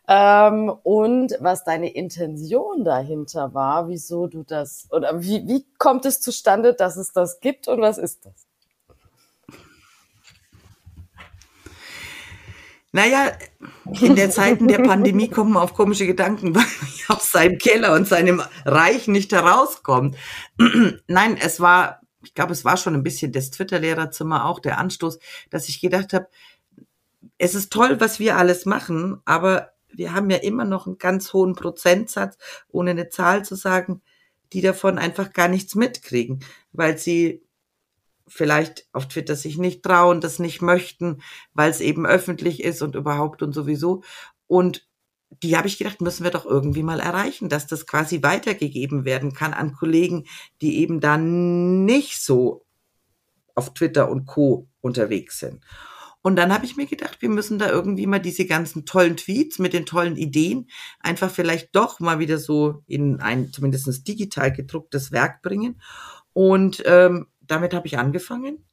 ähm, 0.07 0.73
und 0.81 1.37
was 1.39 1.63
deine 1.63 1.93
Intention 1.93 2.83
dahinter 2.83 3.53
war, 3.53 3.89
wieso 3.89 4.25
du 4.25 4.41
das 4.41 4.87
oder 4.89 5.21
wie, 5.21 5.47
wie 5.47 5.67
kommt 5.77 6.07
es 6.07 6.19
zustande, 6.19 6.73
dass 6.73 6.97
es 6.97 7.11
das 7.11 7.39
gibt 7.39 7.67
und 7.67 7.79
was 7.79 7.99
ist 7.99 8.25
das? 8.25 8.48
Naja, 12.91 13.33
in 14.01 14.15
der 14.15 14.31
Zeiten 14.31 14.67
der 14.67 14.79
Pandemie 14.79 15.29
kommt 15.29 15.51
man 15.51 15.61
auf 15.61 15.75
komische 15.75 16.07
Gedanken, 16.07 16.55
weil 16.55 16.63
man 16.63 17.17
aus 17.17 17.31
seinem 17.31 17.57
Keller 17.57 17.93
und 17.93 18.07
seinem 18.07 18.41
Reich 18.65 19.07
nicht 19.07 19.31
herauskommt. 19.31 20.17
Nein, 21.07 21.37
es 21.37 21.59
war, 21.59 22.01
ich 22.23 22.33
glaube, 22.33 22.53
es 22.53 22.65
war 22.65 22.77
schon 22.77 22.95
ein 22.95 23.03
bisschen 23.03 23.31
das 23.31 23.51
Twitter-Lehrerzimmer 23.51 24.45
auch 24.45 24.59
der 24.59 24.79
Anstoß, 24.79 25.19
dass 25.51 25.69
ich 25.69 25.81
gedacht 25.81 26.13
habe, 26.13 26.27
es 27.37 27.53
ist 27.53 27.71
toll, 27.71 27.99
was 27.99 28.19
wir 28.19 28.37
alles 28.37 28.65
machen, 28.65 29.21
aber 29.25 29.71
wir 29.91 30.13
haben 30.13 30.29
ja 30.29 30.37
immer 30.37 30.65
noch 30.65 30.87
einen 30.87 30.97
ganz 30.97 31.33
hohen 31.33 31.55
Prozentsatz, 31.55 32.37
ohne 32.69 32.91
eine 32.91 33.09
Zahl 33.09 33.45
zu 33.45 33.55
sagen, 33.55 34.01
die 34.51 34.61
davon 34.61 34.97
einfach 34.97 35.31
gar 35.33 35.47
nichts 35.47 35.75
mitkriegen, 35.75 36.43
weil 36.71 36.97
sie 36.97 37.43
vielleicht 38.29 38.87
auf 38.93 39.07
Twitter 39.07 39.35
sich 39.35 39.57
nicht 39.57 39.83
trauen, 39.83 40.21
das 40.21 40.39
nicht 40.39 40.61
möchten, 40.61 41.21
weil 41.53 41.69
es 41.69 41.81
eben 41.81 42.05
öffentlich 42.05 42.63
ist 42.63 42.81
und 42.81 42.95
überhaupt 42.95 43.41
und 43.41 43.53
sowieso. 43.53 44.03
Und 44.47 44.87
die 45.43 45.55
habe 45.57 45.67
ich 45.67 45.77
gedacht, 45.77 46.01
müssen 46.01 46.23
wir 46.23 46.31
doch 46.31 46.45
irgendwie 46.45 46.83
mal 46.83 46.99
erreichen, 46.99 47.49
dass 47.49 47.67
das 47.67 47.85
quasi 47.85 48.23
weitergegeben 48.23 49.05
werden 49.05 49.33
kann 49.33 49.53
an 49.53 49.73
Kollegen, 49.73 50.25
die 50.61 50.79
eben 50.79 50.99
dann 50.99 51.85
nicht 51.85 52.23
so 52.23 52.65
auf 53.55 53.73
Twitter 53.73 54.09
und 54.09 54.25
Co 54.25 54.67
unterwegs 54.81 55.39
sind. 55.39 55.63
Und 56.21 56.35
dann 56.35 56.53
habe 56.53 56.65
ich 56.65 56.75
mir 56.75 56.85
gedacht, 56.85 57.21
wir 57.21 57.29
müssen 57.29 57.59
da 57.59 57.69
irgendwie 57.69 58.05
mal 58.05 58.19
diese 58.19 58.45
ganzen 58.45 58.85
tollen 58.85 59.15
Tweets 59.15 59.57
mit 59.57 59.73
den 59.73 59.85
tollen 59.85 60.17
Ideen 60.17 60.67
einfach 60.99 61.31
vielleicht 61.31 61.73
doch 61.75 61.99
mal 61.99 62.19
wieder 62.19 62.37
so 62.37 62.83
in 62.87 63.21
ein 63.21 63.53
zumindest 63.53 64.07
digital 64.07 64.51
gedrucktes 64.51 65.11
Werk 65.11 65.41
bringen. 65.41 65.81
Und 66.33 66.83
ähm, 66.85 67.27
damit 67.49 67.73
habe 67.73 67.87
ich 67.87 67.97
angefangen 67.97 68.65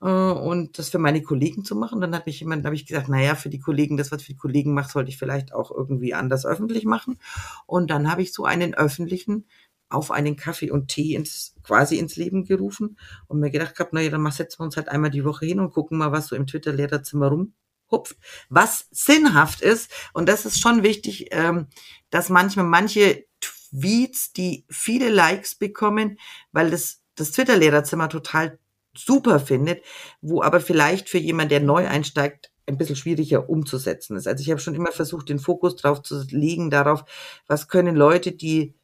äh, 0.00 0.06
und 0.06 0.78
das 0.78 0.90
für 0.90 0.98
meine 0.98 1.22
Kollegen 1.22 1.64
zu 1.64 1.76
machen. 1.76 2.00
Dann 2.00 2.14
hat 2.14 2.26
mich 2.26 2.40
jemand, 2.40 2.64
habe 2.64 2.74
ich 2.74 2.86
gesagt, 2.86 3.08
naja, 3.08 3.34
für 3.34 3.50
die 3.50 3.60
Kollegen, 3.60 3.96
das, 3.96 4.12
was 4.12 4.22
für 4.22 4.32
die 4.32 4.38
Kollegen 4.38 4.74
macht, 4.74 4.90
sollte 4.90 5.10
ich 5.10 5.18
vielleicht 5.18 5.52
auch 5.52 5.70
irgendwie 5.70 6.14
anders 6.14 6.46
öffentlich 6.46 6.84
machen. 6.84 7.18
Und 7.66 7.90
dann 7.90 8.10
habe 8.10 8.22
ich 8.22 8.32
so 8.32 8.44
einen 8.44 8.74
öffentlichen 8.74 9.46
auf 9.88 10.12
einen 10.12 10.36
Kaffee 10.36 10.70
und 10.70 10.88
Tee 10.88 11.14
ins, 11.14 11.54
quasi 11.64 11.96
ins 11.96 12.16
Leben 12.16 12.44
gerufen 12.44 12.96
und 13.26 13.40
mir 13.40 13.50
gedacht 13.50 13.74
gehabt, 13.74 13.92
naja, 13.92 14.08
dann 14.10 14.30
setzen 14.30 14.60
wir 14.60 14.64
uns 14.64 14.76
halt 14.76 14.88
einmal 14.88 15.10
die 15.10 15.24
Woche 15.24 15.46
hin 15.46 15.58
und 15.58 15.72
gucken 15.72 15.98
mal, 15.98 16.12
was 16.12 16.28
so 16.28 16.36
im 16.36 16.46
Twitter-Lehrerzimmer 16.46 17.26
rumhupft. 17.28 18.16
Was 18.48 18.86
sinnhaft 18.92 19.60
ist, 19.62 19.92
und 20.12 20.28
das 20.28 20.46
ist 20.46 20.60
schon 20.60 20.84
wichtig, 20.84 21.26
ähm, 21.32 21.66
dass 22.10 22.28
manchmal 22.28 22.66
manche 22.66 23.24
Tweets, 23.40 24.32
die 24.32 24.64
viele 24.70 25.10
Likes 25.10 25.56
bekommen, 25.56 26.18
weil 26.52 26.70
das 26.70 26.99
das 27.20 27.32
Twitter-Lehrerzimmer 27.32 28.08
total 28.08 28.58
super 28.96 29.40
findet, 29.40 29.82
wo 30.20 30.42
aber 30.42 30.60
vielleicht 30.60 31.08
für 31.08 31.18
jemand, 31.18 31.50
der 31.50 31.60
neu 31.60 31.86
einsteigt, 31.86 32.50
ein 32.66 32.78
bisschen 32.78 32.96
schwieriger 32.96 33.48
umzusetzen 33.48 34.16
ist. 34.16 34.26
Also 34.26 34.42
ich 34.42 34.50
habe 34.50 34.60
schon 34.60 34.74
immer 34.74 34.92
versucht, 34.92 35.28
den 35.28 35.38
Fokus 35.38 35.76
drauf 35.76 36.02
zu 36.02 36.22
legen, 36.30 36.70
darauf, 36.70 37.04
was 37.46 37.68
können 37.68 37.96
Leute, 37.96 38.32
die 38.32 38.74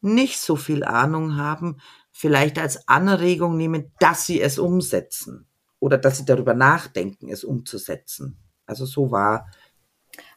nicht 0.00 0.38
so 0.38 0.56
viel 0.56 0.84
Ahnung 0.84 1.36
haben, 1.36 1.78
vielleicht 2.10 2.58
als 2.58 2.88
Anregung 2.88 3.56
nehmen, 3.56 3.92
dass 3.98 4.26
sie 4.26 4.40
es 4.40 4.58
umsetzen 4.58 5.46
oder 5.80 5.98
dass 5.98 6.18
sie 6.18 6.24
darüber 6.24 6.54
nachdenken, 6.54 7.28
es 7.28 7.44
umzusetzen. 7.44 8.38
Also 8.66 8.86
so 8.86 9.10
war. 9.10 9.48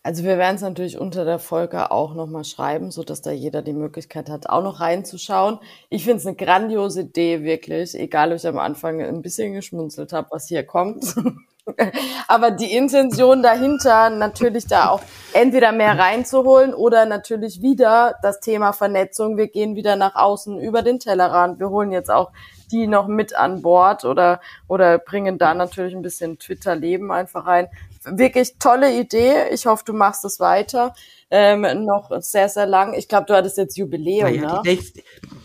Also 0.01 0.23
wir 0.23 0.37
werden 0.37 0.55
es 0.55 0.61
natürlich 0.61 0.97
unter 0.97 1.25
der 1.25 1.39
Folge 1.39 1.91
auch 1.91 2.13
nochmal 2.13 2.45
schreiben, 2.45 2.89
so 2.89 3.03
dass 3.03 3.21
da 3.21 3.31
jeder 3.31 3.61
die 3.61 3.73
Möglichkeit 3.73 4.29
hat, 4.29 4.47
auch 4.47 4.63
noch 4.63 4.79
reinzuschauen. 4.79 5.59
Ich 5.89 6.05
finde 6.05 6.19
es 6.19 6.25
eine 6.25 6.37
grandiose 6.37 7.01
Idee, 7.01 7.43
wirklich. 7.43 7.95
Egal, 7.95 8.31
ob 8.31 8.37
ich 8.37 8.47
am 8.47 8.59
Anfang 8.59 9.01
ein 9.01 9.21
bisschen 9.21 9.53
geschmunzelt 9.53 10.13
habe, 10.13 10.29
was 10.31 10.47
hier 10.47 10.63
kommt. 10.63 11.15
Aber 12.27 12.51
die 12.51 12.73
Intention 12.73 13.43
dahinter, 13.43 14.09
natürlich 14.09 14.67
da 14.67 14.89
auch 14.89 15.01
entweder 15.33 15.71
mehr 15.73 15.99
reinzuholen 15.99 16.73
oder 16.73 17.05
natürlich 17.05 17.61
wieder 17.61 18.15
das 18.21 18.39
Thema 18.39 18.71
Vernetzung. 18.71 19.37
Wir 19.37 19.47
gehen 19.47 19.75
wieder 19.75 19.95
nach 19.97 20.15
außen 20.15 20.59
über 20.59 20.81
den 20.81 20.99
Tellerrand. 20.99 21.59
Wir 21.59 21.69
holen 21.69 21.91
jetzt 21.91 22.09
auch 22.09 22.31
die 22.71 22.87
noch 22.87 23.07
mit 23.07 23.35
an 23.35 23.61
Bord 23.61 24.05
oder, 24.05 24.39
oder 24.67 24.99
bringen 24.99 25.37
da 25.37 25.53
natürlich 25.53 25.95
ein 25.95 26.01
bisschen 26.01 26.39
Twitter-Leben 26.39 27.11
einfach 27.11 27.47
rein. 27.47 27.67
Wirklich 28.17 28.57
tolle 28.59 28.99
Idee. 28.99 29.49
Ich 29.51 29.65
hoffe, 29.65 29.83
du 29.85 29.93
machst 29.93 30.25
es 30.25 30.39
weiter. 30.39 30.93
Ähm, 31.31 31.61
noch 31.85 32.09
sehr, 32.21 32.49
sehr 32.49 32.65
lang. 32.65 32.93
Ich 32.93 33.07
glaube, 33.07 33.25
du 33.27 33.35
hattest 33.35 33.57
jetzt 33.57 33.77
Jubiläum, 33.77 34.33
ja, 34.33 34.61
ne? 34.63 34.79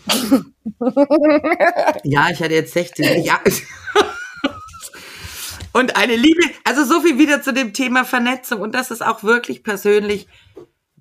ja, 2.03 2.29
ich 2.31 2.41
hatte 2.41 2.53
jetzt 2.53 2.73
16. 2.73 3.23
Ja. 3.23 3.39
Und 5.73 5.97
eine 5.97 6.15
Liebe, 6.15 6.41
also 6.63 6.85
so 6.85 7.01
viel 7.01 7.19
wieder 7.19 7.41
zu 7.41 7.53
dem 7.53 7.73
Thema 7.73 8.05
Vernetzung. 8.05 8.61
Und 8.61 8.73
das 8.73 8.91
ist 8.91 9.05
auch 9.05 9.23
wirklich 9.23 9.61
persönlich 9.61 10.27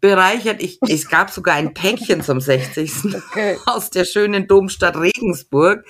bereichert. 0.04 0.62
Ich, 0.62 0.78
es 0.82 1.08
gab 1.08 1.30
sogar 1.30 1.54
ein 1.54 1.72
Päckchen 1.72 2.20
zum 2.20 2.38
60. 2.38 2.92
Okay. 3.14 3.56
aus 3.64 3.88
der 3.88 4.04
schönen 4.04 4.46
Domstadt 4.46 4.96
Regensburg 4.96 5.86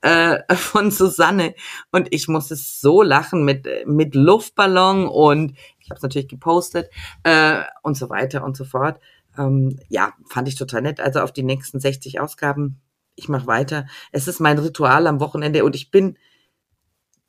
äh, 0.00 0.40
von 0.56 0.90
Susanne. 0.90 1.54
Und 1.92 2.12
ich 2.12 2.26
musste 2.26 2.56
so 2.56 3.02
lachen 3.02 3.44
mit, 3.44 3.68
mit 3.86 4.16
Luftballon 4.16 5.06
und 5.06 5.56
ich 5.78 5.90
habe 5.90 5.98
es 5.98 6.02
natürlich 6.02 6.26
gepostet 6.26 6.90
äh, 7.22 7.62
und 7.82 7.96
so 7.96 8.10
weiter 8.10 8.42
und 8.42 8.56
so 8.56 8.64
fort. 8.64 9.00
Ähm, 9.38 9.78
ja, 9.88 10.12
fand 10.28 10.48
ich 10.48 10.56
total 10.56 10.82
nett. 10.82 10.98
Also 10.98 11.20
auf 11.20 11.32
die 11.32 11.44
nächsten 11.44 11.78
60 11.78 12.18
Ausgaben, 12.18 12.80
ich 13.14 13.28
mache 13.28 13.46
weiter. 13.46 13.86
Es 14.10 14.26
ist 14.26 14.40
mein 14.40 14.58
Ritual 14.58 15.06
am 15.06 15.20
Wochenende 15.20 15.64
und 15.64 15.76
ich 15.76 15.92
bin 15.92 16.18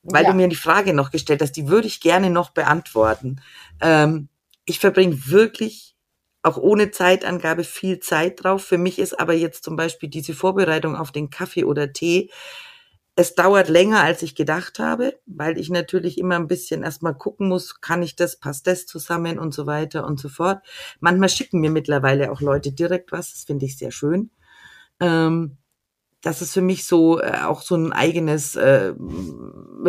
weil 0.06 0.24
ja. 0.24 0.32
du 0.32 0.36
mir 0.36 0.50
die 0.50 0.58
Frage 0.58 0.93
noch 0.93 1.12
gestellt 1.12 1.41
hast, 1.41 1.54
die 1.54 1.69
würde 1.69 1.88
ich 1.88 2.02
gerne 2.02 2.30
noch 2.30 2.50
beantworten. 2.50 3.39
Ähm, 3.80 4.28
ich 4.65 4.80
verbringe 4.80 5.28
wirklich 5.28 5.92
auch 6.43 6.58
ohne 6.58 6.91
Zeitangabe 6.91 7.63
viel 7.63 7.99
Zeit 7.99 8.43
drauf. 8.43 8.63
Für 8.63 8.77
mich 8.77 8.99
ist 8.99 9.19
aber 9.19 9.34
jetzt 9.34 9.63
zum 9.63 9.75
Beispiel 9.75 10.10
diese 10.10 10.34
Vorbereitung 10.34 10.95
auf 10.95 11.12
den 11.12 11.29
Kaffee 11.29 11.63
oder 11.63 11.93
Tee. 11.93 12.29
Es 13.15 13.36
dauert 13.36 13.69
länger, 13.69 14.01
als 14.01 14.23
ich 14.23 14.36
gedacht 14.36 14.79
habe, 14.79 15.19
weil 15.25 15.58
ich 15.58 15.69
natürlich 15.69 16.17
immer 16.17 16.36
ein 16.36 16.47
bisschen 16.47 16.84
erstmal 16.84 17.15
gucken 17.15 17.47
muss, 17.47 17.79
kann 17.79 18.01
ich 18.03 18.15
das, 18.15 18.38
passt 18.38 18.67
das 18.67 18.86
zusammen 18.88 19.39
und 19.39 19.53
so 19.53 19.67
weiter 19.67 20.06
und 20.06 20.19
so 20.19 20.29
fort. 20.29 20.62
Manchmal 20.99 21.29
schicken 21.29 21.60
mir 21.60 21.69
mittlerweile 21.69 22.32
auch 22.32 22.41
Leute 22.41 22.71
direkt 22.71 23.12
was, 23.12 23.32
das 23.34 23.43
finde 23.43 23.65
ich 23.65 23.77
sehr 23.77 23.91
schön. 23.91 24.32
Ähm, 24.99 25.58
dass 26.21 26.41
es 26.41 26.53
für 26.53 26.62
mich 26.62 26.86
so 26.86 27.19
äh, 27.21 27.41
auch 27.43 27.62
so 27.62 27.75
ein 27.75 27.93
eigenes 27.93 28.56
äh, 28.56 28.93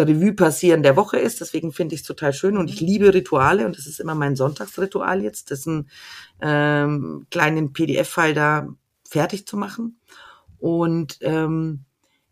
Revue 0.03 0.33
passieren 0.33 0.83
der 0.83 0.97
Woche 0.97 1.19
ist. 1.19 1.41
Deswegen 1.41 1.73
finde 1.73 1.95
ich 1.95 2.03
es 2.03 2.07
total 2.07 2.33
schön 2.33 2.57
und 2.57 2.71
ich 2.71 2.81
mhm. 2.81 2.87
liebe 2.87 3.15
Rituale 3.15 3.67
und 3.67 3.77
das 3.77 3.87
ist 3.87 4.01
immer 4.01 4.15
mein 4.15 4.37
Sonntagsritual 4.37 5.23
jetzt, 5.23 5.51
das 5.51 5.67
einen 5.67 5.89
ähm, 6.41 7.27
kleinen 7.31 7.73
PDF-File 7.73 8.35
da 8.35 8.69
fertig 9.09 9.47
zu 9.47 9.57
machen. 9.57 10.01
Und 10.59 11.19
ähm, 11.21 11.85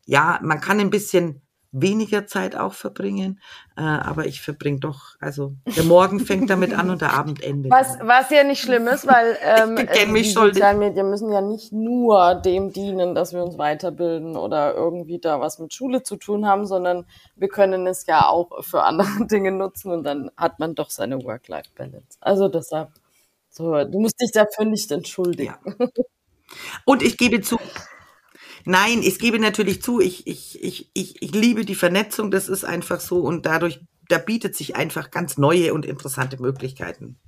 ja, 0.07 0.41
man 0.43 0.61
kann 0.61 0.81
ein 0.81 0.91
bisschen 0.91 1.42
weniger 1.73 2.27
Zeit 2.27 2.55
auch 2.55 2.75
verbringen, 2.75 3.41
äh, 3.77 3.81
aber 3.81 4.27
ich 4.27 4.43
verbringe 4.43 4.79
doch, 4.79 5.17
also 5.21 5.55
der 5.75 5.85
Morgen 5.85 6.21
fängt 6.21 6.51
damit 6.51 6.75
an 6.75 6.91
und 6.91 7.01
der 7.01 7.13
Abend 7.19 7.43
endet. 7.43 7.73
Was, 7.73 7.99
was 8.03 8.31
ja 8.31 8.45
nicht 8.45 8.61
schlimm 8.61 8.87
ist, 8.89 9.07
weil 9.07 9.39
ähm, 9.43 9.77
äh, 9.79 10.07
die 10.07 10.25
sozialen 10.25 10.79
Medien 10.79 11.09
müssen 11.09 11.33
ja 11.33 11.41
nicht 11.41 11.73
nur 11.73 12.35
dem 12.35 12.73
dienen, 12.73 13.15
dass 13.15 13.33
wir 13.33 13.43
uns 13.43 13.57
weiterbilden 13.57 14.37
oder 14.37 14.75
irgendwie 14.75 15.19
da 15.19 15.41
was 15.41 15.59
mit 15.59 15.73
Schule 15.73 16.03
zu 16.03 16.17
tun 16.17 16.47
haben, 16.47 16.67
sondern 16.67 17.07
wir 17.37 17.49
können 17.49 17.87
es 17.87 18.07
ja 18.07 18.29
auch 18.29 18.63
für 18.63 18.83
andere 18.83 19.09
Dinge 19.27 19.51
nutzen 19.51 19.91
und 19.93 20.05
dann 20.05 20.31
hat 20.37 20.59
man 20.59 20.75
doch 20.75 20.91
seine 20.91 21.25
Work-Life-Balance. 21.25 22.19
Also 22.21 22.49
deshalb, 22.49 22.91
so, 23.49 23.83
du 23.85 23.99
musst 23.99 24.21
dich 24.21 24.33
dafür 24.33 24.67
nicht 24.67 24.93
entschuldigen. 24.93 25.55
Ja. 25.65 25.87
Und 26.85 27.03
ich 27.03 27.17
gebe 27.17 27.41
zu, 27.41 27.59
Nein, 28.65 29.03
ich 29.03 29.19
gebe 29.19 29.39
natürlich 29.39 29.83
zu, 29.83 30.01
ich, 30.01 30.27
ich, 30.27 30.63
ich, 30.63 30.91
ich, 30.95 31.23
ich 31.23 31.35
liebe 31.35 31.65
die 31.65 31.75
Vernetzung, 31.75 32.31
das 32.31 32.49
ist 32.49 32.65
einfach 32.65 33.01
so 33.01 33.21
und 33.21 33.47
dadurch, 33.47 33.81
da 34.09 34.19
bietet 34.19 34.57
sich 34.57 34.77
einfach 34.77 35.11
ganz 35.11 35.39
neue 35.39 35.75
und 35.75 35.87
interessante 35.87 36.41
Möglichkeiten. 36.41 37.19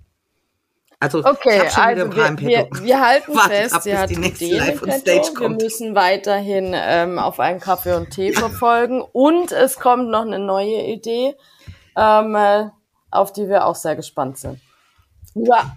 Also, 1.00 1.18
okay, 1.18 1.60
also 1.60 2.16
wir, 2.16 2.38
wir, 2.38 2.68
wir, 2.82 3.00
halten 3.00 3.34
Wartet 3.34 3.50
fest, 3.50 3.74
ab, 3.74 3.82
sie 3.82 3.98
hat 3.98 4.10
die 4.10 4.16
nächste 4.16 4.46
Live 4.46 4.80
und 4.80 4.92
Stage 4.92 5.34
kommt. 5.34 5.60
Wir 5.60 5.66
müssen 5.66 5.94
weiterhin 5.94 6.72
ähm, 6.74 7.18
auf 7.18 7.40
einen 7.40 7.60
Kaffee 7.60 7.94
und 7.94 8.10
Tee 8.10 8.32
verfolgen 8.34 9.02
und 9.12 9.52
es 9.52 9.76
kommt 9.76 10.08
noch 10.08 10.22
eine 10.22 10.38
neue 10.38 10.82
Idee, 10.86 11.34
ähm, 11.96 12.34
äh, 12.34 12.70
auf 13.10 13.32
die 13.32 13.48
wir 13.48 13.66
auch 13.66 13.74
sehr 13.74 13.96
gespannt 13.96 14.38
sind. 14.38 14.60
Ja. 15.34 15.76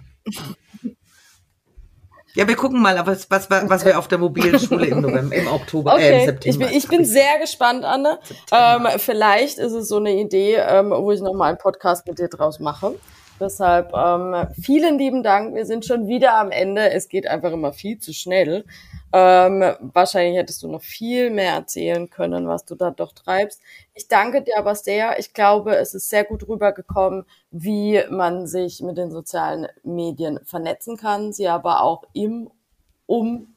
Ja, 2.38 2.46
wir 2.46 2.54
gucken 2.54 2.80
mal, 2.80 3.04
was, 3.04 3.28
was, 3.32 3.50
was 3.50 3.84
wir 3.84 3.98
auf 3.98 4.06
der 4.06 4.18
mobilen 4.18 4.60
Schule 4.64 4.86
im 4.86 5.00
November, 5.00 5.34
im 5.34 5.48
Oktober, 5.48 5.94
okay. 5.94 6.08
äh, 6.08 6.20
im 6.20 6.26
September. 6.26 6.66
Ich 6.66 6.68
bin, 6.68 6.78
ich 6.78 6.88
bin 6.88 7.04
sehr 7.04 7.40
gespannt, 7.40 7.84
Anne. 7.84 8.20
Ähm, 8.52 8.86
vielleicht 8.98 9.58
ist 9.58 9.72
es 9.72 9.88
so 9.88 9.96
eine 9.96 10.12
Idee, 10.12 10.54
ähm, 10.54 10.92
wo 10.96 11.10
ich 11.10 11.20
nochmal 11.20 11.48
einen 11.48 11.58
Podcast 11.58 12.06
mit 12.06 12.20
dir 12.20 12.28
draus 12.28 12.60
mache. 12.60 12.94
Deshalb 13.40 13.92
ähm, 13.94 14.48
vielen 14.60 14.98
lieben 14.98 15.22
Dank. 15.22 15.54
Wir 15.54 15.64
sind 15.64 15.84
schon 15.84 16.08
wieder 16.08 16.38
am 16.38 16.50
Ende. 16.50 16.90
Es 16.90 17.08
geht 17.08 17.26
einfach 17.28 17.52
immer 17.52 17.72
viel 17.72 17.98
zu 17.98 18.12
schnell. 18.12 18.64
Ähm, 19.12 19.62
wahrscheinlich 19.80 20.36
hättest 20.36 20.62
du 20.62 20.68
noch 20.68 20.82
viel 20.82 21.30
mehr 21.30 21.52
erzählen 21.54 22.10
können, 22.10 22.48
was 22.48 22.64
du 22.64 22.74
da 22.74 22.90
doch 22.90 23.12
treibst. 23.12 23.62
Ich 23.94 24.08
danke 24.08 24.42
dir 24.42 24.58
aber 24.58 24.74
sehr. 24.74 25.18
Ich 25.18 25.32
glaube, 25.32 25.76
es 25.76 25.94
ist 25.94 26.10
sehr 26.10 26.24
gut 26.24 26.48
rübergekommen, 26.48 27.24
wie 27.50 28.02
man 28.10 28.46
sich 28.46 28.82
mit 28.82 28.98
den 28.98 29.10
sozialen 29.10 29.68
Medien 29.82 30.40
vernetzen 30.44 30.96
kann, 30.96 31.32
sie 31.32 31.48
aber 31.48 31.82
auch 31.82 32.04
im, 32.12 32.50
um, 33.06 33.54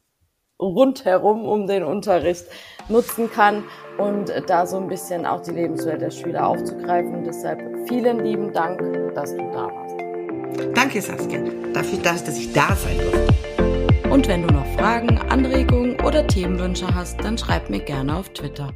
rundherum 0.62 1.46
um 1.46 1.68
den 1.68 1.84
Unterricht 1.84 2.46
nutzen 2.88 3.30
kann 3.32 3.64
und 3.98 4.32
da 4.48 4.66
so 4.66 4.78
ein 4.78 4.88
bisschen 4.88 5.26
auch 5.26 5.42
die 5.42 5.52
Lebenswelt 5.52 6.02
der 6.02 6.12
Schüler 6.12 6.48
aufzugreifen. 6.48 7.16
Und 7.16 7.24
deshalb 7.26 7.62
vielen 7.88 8.24
lieben 8.24 8.54
Dank, 8.54 8.80
dass 9.16 9.32
du 9.32 9.44
da 9.52 9.68
warst. 9.68 9.96
Danke, 10.76 11.02
Saskia, 11.02 11.40
dafür, 11.74 12.00
dass 12.00 12.38
ich 12.38 12.52
da 12.54 12.76
sein 12.76 12.98
durfte. 12.98 14.10
Und 14.10 14.28
wenn 14.28 14.46
du 14.46 14.54
noch 14.54 14.66
Fragen, 14.78 15.18
Anregungen 15.30 16.00
oder 16.02 16.28
Themenwünsche 16.28 16.94
hast, 16.94 17.24
dann 17.24 17.38
schreib 17.38 17.70
mir 17.70 17.80
gerne 17.80 18.18
auf 18.18 18.30
Twitter. 18.30 18.74